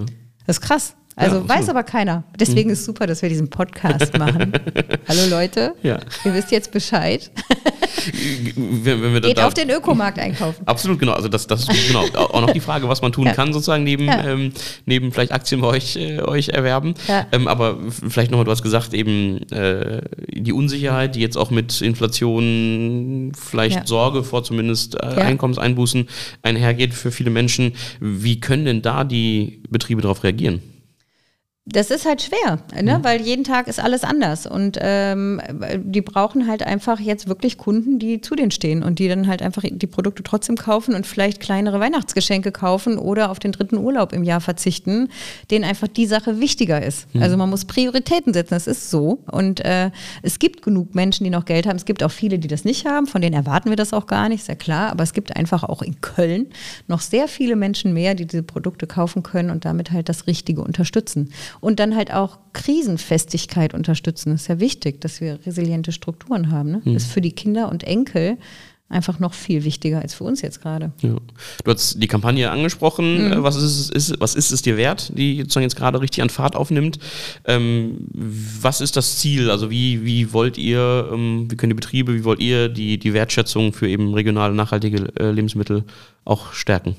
[0.47, 0.97] Das ist krass.
[1.19, 2.25] Also ja, weiß aber keiner.
[2.39, 2.75] Deswegen mhm.
[2.75, 4.53] ist super, dass wir diesen Podcast machen.
[5.09, 5.99] Hallo Leute, ja.
[6.27, 7.31] ihr wisst jetzt Bescheid.
[8.55, 10.67] wenn, wenn Geht auf den Ökomarkt einkaufen.
[10.67, 11.13] Absolut, genau.
[11.13, 13.33] Also das, das ist genau auch noch die Frage, was man tun ja.
[13.33, 14.53] kann, sozusagen neben, ähm,
[14.85, 16.93] neben vielleicht Aktien bei euch, äh, euch erwerben.
[17.33, 20.03] Ähm, aber vielleicht nochmal, du hast gesagt, eben äh,
[20.35, 26.09] die Unsicherheit, die jetzt auch mit Inflation, vielleicht Sorge vor zumindest äh, Einkommenseinbußen
[26.43, 27.73] einhergeht für viele Menschen.
[28.01, 30.61] Wie können denn da die Betriebe darauf reagieren?
[31.69, 32.99] Das ist halt schwer, ne?
[32.99, 33.05] Mhm.
[33.05, 34.47] weil jeden Tag ist alles anders.
[34.47, 35.41] Und ähm,
[35.79, 39.43] die brauchen halt einfach jetzt wirklich Kunden, die zu denen stehen und die dann halt
[39.43, 44.13] einfach die Produkte trotzdem kaufen und vielleicht kleinere Weihnachtsgeschenke kaufen oder auf den dritten Urlaub
[44.13, 45.09] im Jahr verzichten,
[45.51, 47.13] denen einfach die Sache wichtiger ist.
[47.13, 47.23] Mhm.
[47.23, 49.25] Also man muss Prioritäten setzen, das ist so.
[49.29, 49.91] Und äh,
[50.23, 51.77] es gibt genug Menschen, die noch Geld haben.
[51.79, 54.29] Es gibt auch viele, die das nicht haben, von denen erwarten wir das auch gar
[54.29, 54.93] nicht, ist ja klar.
[54.93, 56.47] Aber es gibt einfach auch in Köln
[56.87, 60.61] noch sehr viele Menschen mehr, die diese Produkte kaufen können und damit halt das Richtige
[60.61, 64.31] unterstützen und dann halt auch Krisenfestigkeit unterstützen.
[64.33, 66.71] Das ist ja wichtig, dass wir resiliente Strukturen haben.
[66.71, 66.83] Ne?
[66.85, 66.95] Mhm.
[66.95, 68.39] Das ist für die Kinder und Enkel
[68.89, 70.93] einfach noch viel wichtiger als für uns jetzt gerade.
[71.03, 71.17] Ja.
[71.65, 73.31] Du hast die Kampagne angesprochen.
[73.31, 73.43] Mhm.
[73.43, 76.55] Was, ist, ist, was ist es dir wert, die sozusagen jetzt gerade richtig an Fahrt
[76.55, 76.99] aufnimmt?
[77.45, 79.51] Ähm, was ist das Ziel?
[79.51, 83.13] Also wie, wie wollt ihr, ähm, wie können die Betriebe, wie wollt ihr die, die
[83.13, 85.85] Wertschätzung für eben regionale, nachhaltige äh, Lebensmittel
[86.25, 86.97] auch stärken?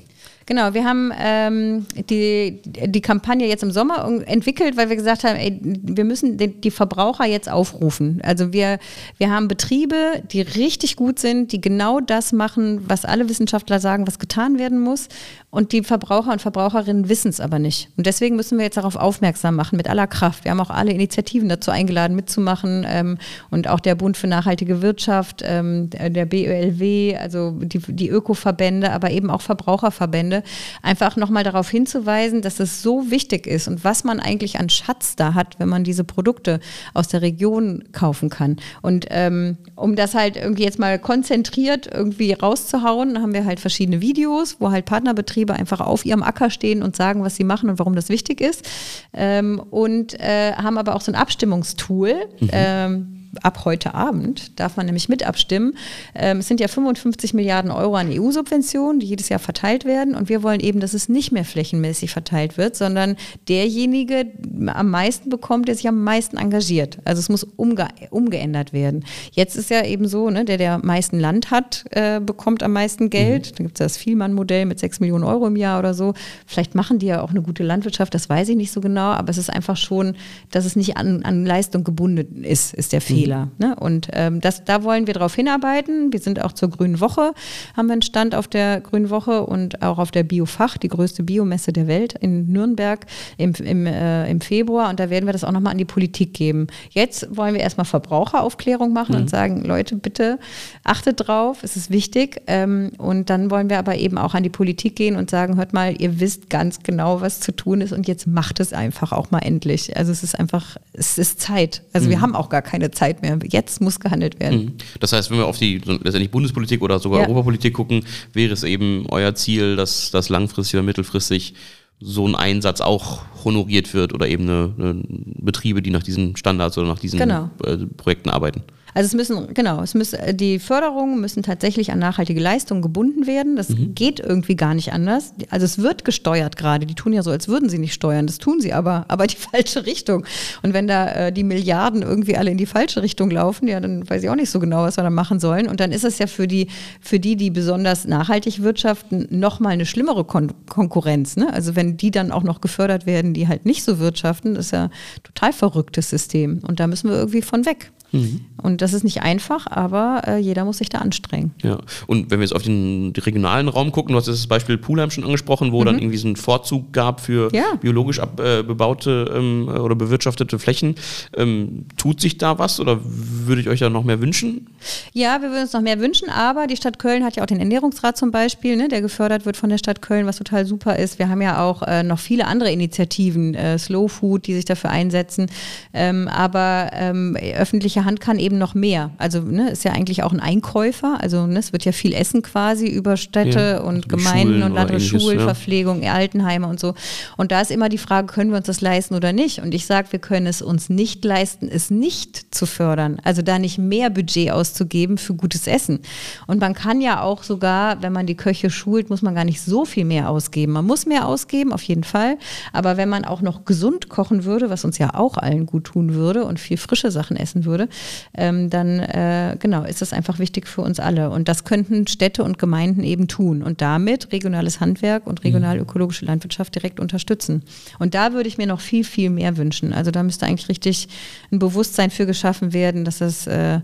[0.48, 5.36] Genau, wir haben ähm, die, die Kampagne jetzt im Sommer entwickelt, weil wir gesagt haben,
[5.36, 8.22] ey, wir müssen die, die Verbraucher jetzt aufrufen.
[8.24, 8.78] Also wir,
[9.18, 14.06] wir haben Betriebe, die richtig gut sind, die genau das machen, was alle Wissenschaftler sagen,
[14.06, 15.08] was getan werden muss.
[15.50, 17.90] Und die Verbraucher und Verbraucherinnen wissen es aber nicht.
[17.98, 20.44] Und deswegen müssen wir jetzt darauf aufmerksam machen, mit aller Kraft.
[20.44, 22.86] Wir haben auch alle Initiativen dazu eingeladen, mitzumachen.
[22.88, 23.18] Ähm,
[23.50, 29.10] und auch der Bund für nachhaltige Wirtschaft, ähm, der BÖLW, also die, die Ökoverbände, aber
[29.10, 30.37] eben auch Verbraucherverbände,
[30.82, 35.16] einfach nochmal darauf hinzuweisen, dass es so wichtig ist und was man eigentlich an Schatz
[35.16, 36.60] da hat, wenn man diese Produkte
[36.94, 38.56] aus der Region kaufen kann.
[38.82, 44.00] Und ähm, um das halt irgendwie jetzt mal konzentriert irgendwie rauszuhauen, haben wir halt verschiedene
[44.00, 47.70] Videos, wo halt Partnerbetriebe Betriebe einfach auf ihrem Acker stehen und sagen, was sie machen
[47.70, 48.68] und warum das wichtig ist.
[49.12, 52.14] Ähm, und äh, haben aber auch so ein Abstimmungstool.
[52.40, 52.48] Mhm.
[52.52, 55.74] Ähm, ab heute Abend darf man nämlich mit abstimmen.
[56.14, 60.14] Ähm, es sind ja 55 Milliarden Euro an EU-Subventionen, die jedes Jahr verteilt werden.
[60.14, 63.16] Und wir wollen eben, dass es nicht mehr flächenmäßig verteilt wird, sondern
[63.48, 64.26] derjenige
[64.66, 66.98] am meisten bekommt, der sich am meisten engagiert.
[67.04, 69.04] Also es muss umge umgeändert werden.
[69.32, 72.72] Jetzt ist ja eben so, ne, der, der am meisten Land hat, äh, bekommt am
[72.72, 73.52] meisten Geld.
[73.52, 73.56] Mhm.
[73.56, 76.14] Da gibt es das Vielmann-Modell mit 6 Millionen Euro im Jahr oder so.
[76.46, 79.30] Vielleicht machen die ja auch eine gute Landwirtschaft, das weiß ich nicht so genau, aber
[79.30, 80.16] es ist einfach schon,
[80.50, 83.17] dass es nicht an, an Leistung gebunden ist, ist der Fehler.
[83.22, 83.48] Fehler.
[83.58, 83.76] Ne?
[83.76, 86.12] Und ähm, das, da wollen wir darauf hinarbeiten.
[86.12, 87.32] Wir sind auch zur Grünen Woche,
[87.76, 91.22] haben wir einen Stand auf der Grünen Woche und auch auf der Biofach, die größte
[91.22, 93.06] Biomesse der Welt in Nürnberg
[93.36, 94.90] im, im, äh, im Februar.
[94.90, 96.66] Und da werden wir das auch nochmal an die Politik geben.
[96.90, 99.22] Jetzt wollen wir erstmal Verbraucheraufklärung machen mhm.
[99.22, 100.38] und sagen, Leute, bitte
[100.84, 102.42] achtet drauf, es ist wichtig.
[102.46, 105.72] Ähm, und dann wollen wir aber eben auch an die Politik gehen und sagen, hört
[105.72, 109.30] mal, ihr wisst ganz genau, was zu tun ist und jetzt macht es einfach auch
[109.30, 109.96] mal endlich.
[109.96, 111.82] Also es ist einfach, es ist Zeit.
[111.92, 112.10] Also mhm.
[112.10, 113.38] wir haben auch gar keine Zeit Zeit mehr.
[113.48, 114.60] Jetzt muss gehandelt werden.
[114.60, 114.72] Mhm.
[115.00, 117.26] Das heißt, wenn wir auf die letztendlich Bundespolitik oder sogar ja.
[117.26, 121.54] Europapolitik gucken, wäre es eben euer Ziel, dass das langfristig oder mittelfristig
[122.00, 126.78] so ein Einsatz auch honoriert wird oder eben eine, eine Betriebe, die nach diesen Standards
[126.78, 127.50] oder nach diesen genau.
[127.64, 128.62] Äh, Projekten arbeiten.
[128.94, 133.26] Also es müssen, genau, es müssen, äh, die Förderungen müssen tatsächlich an nachhaltige Leistungen gebunden
[133.26, 133.56] werden.
[133.56, 133.94] Das mhm.
[133.94, 135.34] geht irgendwie gar nicht anders.
[135.50, 136.86] Also es wird gesteuert gerade.
[136.86, 138.26] Die tun ja so, als würden sie nicht steuern.
[138.26, 140.24] Das tun sie aber, aber die falsche Richtung.
[140.62, 144.08] Und wenn da äh, die Milliarden irgendwie alle in die falsche Richtung laufen, ja, dann
[144.08, 145.68] weiß ich auch nicht so genau, was wir da machen sollen.
[145.68, 146.68] Und dann ist es ja für die,
[147.00, 151.36] für die, die besonders nachhaltig wirtschaften, nochmal eine schlimmere Kon Konkurrenz.
[151.36, 151.52] Ne?
[151.52, 154.84] Also wenn die dann auch noch gefördert werden, die halt nicht so wirtschaften, ist ja
[154.84, 154.90] ein
[155.22, 156.60] total verrücktes System.
[156.66, 157.90] Und da müssen wir irgendwie von weg.
[158.12, 158.40] Mhm.
[158.60, 161.52] Und das ist nicht einfach, aber äh, jeder muss sich da anstrengen.
[161.62, 165.10] Ja, und wenn wir jetzt auf den, regionalen Raum gucken, du hast das Beispiel Pulheim
[165.10, 165.86] schon angesprochen, wo mhm.
[165.86, 167.74] dann irgendwie so ein Vorzug gab für ja.
[167.80, 170.94] biologisch ab, äh, bebaute ähm, oder bewirtschaftete Flächen.
[171.36, 174.68] Ähm, tut sich da was oder würde ich euch da noch mehr wünschen?
[175.12, 177.60] Ja, wir würden uns noch mehr wünschen, aber die Stadt Köln hat ja auch den
[177.60, 181.18] Ernährungsrat zum Beispiel, ne, der gefördert wird von der Stadt Köln, was total super ist.
[181.18, 184.90] Wir haben ja auch äh, noch viele andere Initiativen, äh, Slow Food, die sich dafür
[184.90, 185.46] einsetzen.
[185.92, 189.10] Ähm, aber ähm, öffentliche manche Hand kann eben noch mehr.
[189.18, 191.18] Also ne, ist ja eigentlich auch ein Einkäufer.
[191.20, 194.62] Also ne, es wird ja viel Essen quasi über Städte ja, und also Gemeinden Schulen
[194.62, 195.44] und andere Schulen, ja.
[195.44, 196.94] Verpflegung, Altenheime und so.
[197.36, 199.60] Und da ist immer die Frage, können wir uns das leisten oder nicht?
[199.60, 203.18] Und ich sage, wir können es uns nicht leisten, es nicht zu fördern.
[203.24, 206.00] Also da nicht mehr Budget auszugeben für gutes Essen.
[206.46, 209.60] Und man kann ja auch sogar, wenn man die Köche schult, muss man gar nicht
[209.60, 210.72] so viel mehr ausgeben.
[210.72, 212.38] Man muss mehr ausgeben, auf jeden Fall.
[212.72, 216.14] Aber wenn man auch noch gesund kochen würde, was uns ja auch allen gut tun
[216.14, 217.87] würde und viel frische Sachen essen würde,
[218.34, 221.30] ähm, dann äh, genau ist das einfach wichtig für uns alle.
[221.30, 225.82] Und das könnten Städte und Gemeinden eben tun und damit regionales Handwerk und regional mhm.
[225.82, 227.62] ökologische Landwirtschaft direkt unterstützen.
[227.98, 229.92] Und da würde ich mir noch viel, viel mehr wünschen.
[229.92, 231.08] Also da müsste eigentlich richtig
[231.50, 233.80] ein Bewusstsein für geschaffen werden, dass es äh,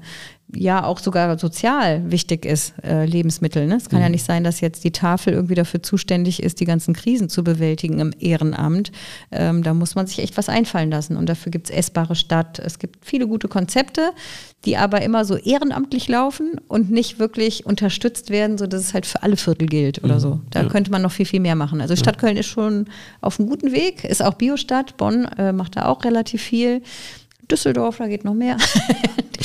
[0.53, 3.67] ja auch sogar sozial wichtig ist, äh, Lebensmittel.
[3.67, 3.77] Ne?
[3.77, 4.05] Es kann mhm.
[4.05, 7.43] ja nicht sein, dass jetzt die Tafel irgendwie dafür zuständig ist, die ganzen Krisen zu
[7.43, 8.93] bewältigen im Ehrenamt.
[9.33, 11.17] Ähm, da muss man sich echt was einfallen lassen.
[11.17, 12.59] Und dafür gibt es essbare Stadt.
[12.59, 14.13] Es gibt viele gute Konzepte,
[14.65, 19.23] die aber immer so ehrenamtlich laufen und nicht wirklich unterstützt werden, sodass es halt für
[19.23, 20.21] alle Viertel gilt oder mhm.
[20.21, 20.41] so.
[20.51, 20.69] Da ja.
[20.69, 21.81] könnte man noch viel, viel mehr machen.
[21.81, 22.87] Also Stadt Köln ist schon
[23.21, 24.97] auf einem guten Weg, ist auch Biostadt.
[24.97, 26.83] Bonn äh, macht da auch relativ viel.
[27.51, 28.57] Düsseldorf, da geht noch mehr.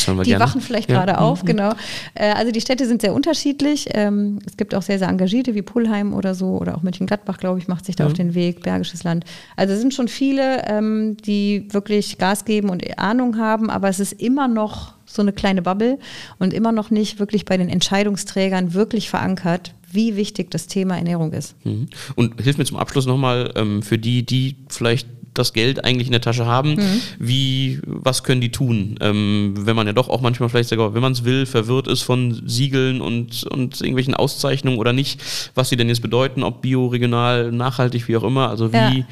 [0.08, 0.44] die gerne.
[0.44, 0.98] wachen vielleicht ja.
[0.98, 1.48] gerade auf, mhm.
[1.48, 1.72] genau.
[2.14, 3.88] Äh, also die Städte sind sehr unterschiedlich.
[3.94, 7.60] Ähm, es gibt auch sehr, sehr engagierte wie Pullheim oder so oder auch Mönchengladbach, glaube
[7.60, 8.08] ich, macht sich da ja.
[8.08, 9.26] auf den Weg, Bergisches Land.
[9.56, 14.00] Also es sind schon viele, ähm, die wirklich Gas geben und Ahnung haben, aber es
[14.00, 15.98] ist immer noch so eine kleine Bubble
[16.38, 21.34] und immer noch nicht wirklich bei den Entscheidungsträgern wirklich verankert, wie wichtig das Thema Ernährung
[21.34, 21.56] ist.
[21.66, 21.88] Mhm.
[22.16, 26.12] Und hilf mir zum Abschluss nochmal ähm, für die, die vielleicht das Geld eigentlich in
[26.12, 27.02] der Tasche haben, mhm.
[27.20, 28.96] wie, was können die tun?
[29.02, 32.02] Ähm, wenn man ja doch auch manchmal vielleicht sogar, wenn man es will, verwirrt ist
[32.02, 35.22] von Siegeln und, und irgendwelchen Auszeichnungen oder nicht,
[35.56, 38.50] was sie denn jetzt bedeuten, ob bio, regional, nachhaltig, wie auch immer.
[38.50, 39.06] Also wie, ja.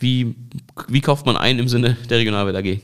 [0.00, 0.34] Wie,
[0.88, 2.80] wie kauft man ein im Sinne der Regionalwelt AG?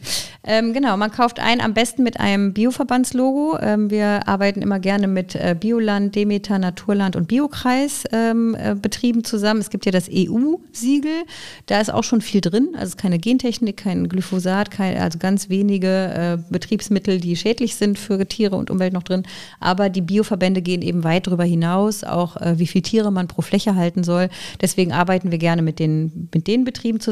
[0.48, 3.58] Ähm, genau, man kauft ein am besten mit einem Bioverbandslogo.
[3.60, 9.24] Ähm, wir arbeiten immer gerne mit äh, Bioland, Demeter, Naturland und Biokreis ähm, äh, Betrieben
[9.24, 9.60] zusammen.
[9.60, 11.24] Es gibt ja das EU-Siegel,
[11.66, 12.76] da ist auch schon viel drin.
[12.78, 18.24] Also keine Gentechnik, kein Glyphosat, kein, also ganz wenige äh, Betriebsmittel, die schädlich sind für
[18.28, 19.24] Tiere und Umwelt noch drin.
[19.58, 23.42] Aber die Bioverbände gehen eben weit darüber hinaus, auch äh, wie viele Tiere man pro
[23.42, 24.28] Fläche halten soll.
[24.60, 27.05] Deswegen arbeiten wir gerne mit den, mit den Betrieben zusammen.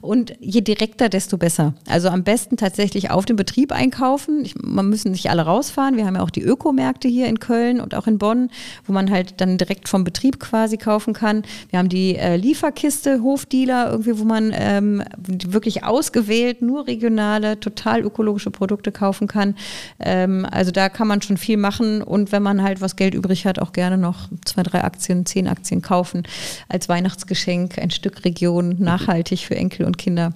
[0.00, 1.74] Und je direkter, desto besser.
[1.86, 4.44] Also am besten tatsächlich tatsächlich auf dem Betrieb einkaufen.
[4.44, 5.96] Ich, man müssen nicht alle rausfahren.
[5.96, 8.50] Wir haben ja auch die Ökomärkte hier in Köln und auch in Bonn,
[8.86, 11.42] wo man halt dann direkt vom Betrieb quasi kaufen kann.
[11.70, 18.00] Wir haben die äh, Lieferkiste, Hofdealer, irgendwie, wo man ähm, wirklich ausgewählt nur regionale, total
[18.00, 19.54] ökologische Produkte kaufen kann.
[19.98, 23.44] Ähm, also da kann man schon viel machen und wenn man halt was Geld übrig
[23.44, 26.22] hat, auch gerne noch zwei, drei Aktien, zehn Aktien kaufen
[26.68, 30.32] als Weihnachtsgeschenk, ein Stück Region, nachhaltig für Enkel und Kinder.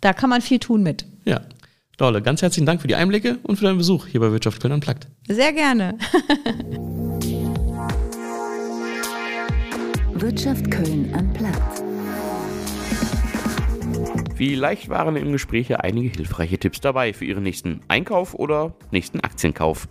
[0.00, 1.06] Da kann man viel tun mit.
[1.24, 1.40] Ja,
[1.96, 4.74] Dolle, ganz herzlichen Dank für die Einblicke und für deinen Besuch hier bei Wirtschaft Köln
[4.74, 5.06] Unplugged.
[5.28, 5.96] Sehr gerne.
[10.14, 11.62] Wirtschaft Köln Unplugged.
[14.34, 19.20] Vielleicht waren im Gespräch ja einige hilfreiche Tipps dabei für Ihren nächsten Einkauf oder nächsten
[19.20, 19.86] Aktienkauf.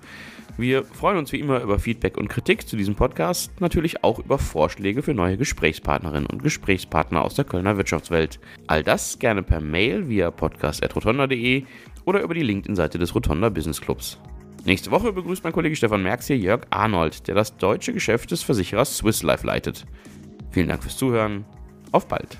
[0.56, 4.38] Wir freuen uns wie immer über Feedback und Kritik zu diesem Podcast, natürlich auch über
[4.38, 8.39] Vorschläge für neue Gesprächspartnerinnen und Gesprächspartner aus der Kölner Wirtschaftswelt.
[8.68, 11.64] All das gerne per Mail via podcast.rotonda.de
[12.06, 14.20] oder über die LinkedIn-Seite des Rotonda Business Clubs.
[14.64, 18.43] Nächste Woche begrüßt mein Kollege Stefan Merx hier Jörg Arnold, der das deutsche Geschäft des
[18.43, 19.86] Versicherers Swiss Life leitet.
[20.51, 21.45] Vielen Dank fürs Zuhören.
[21.91, 22.38] Auf bald!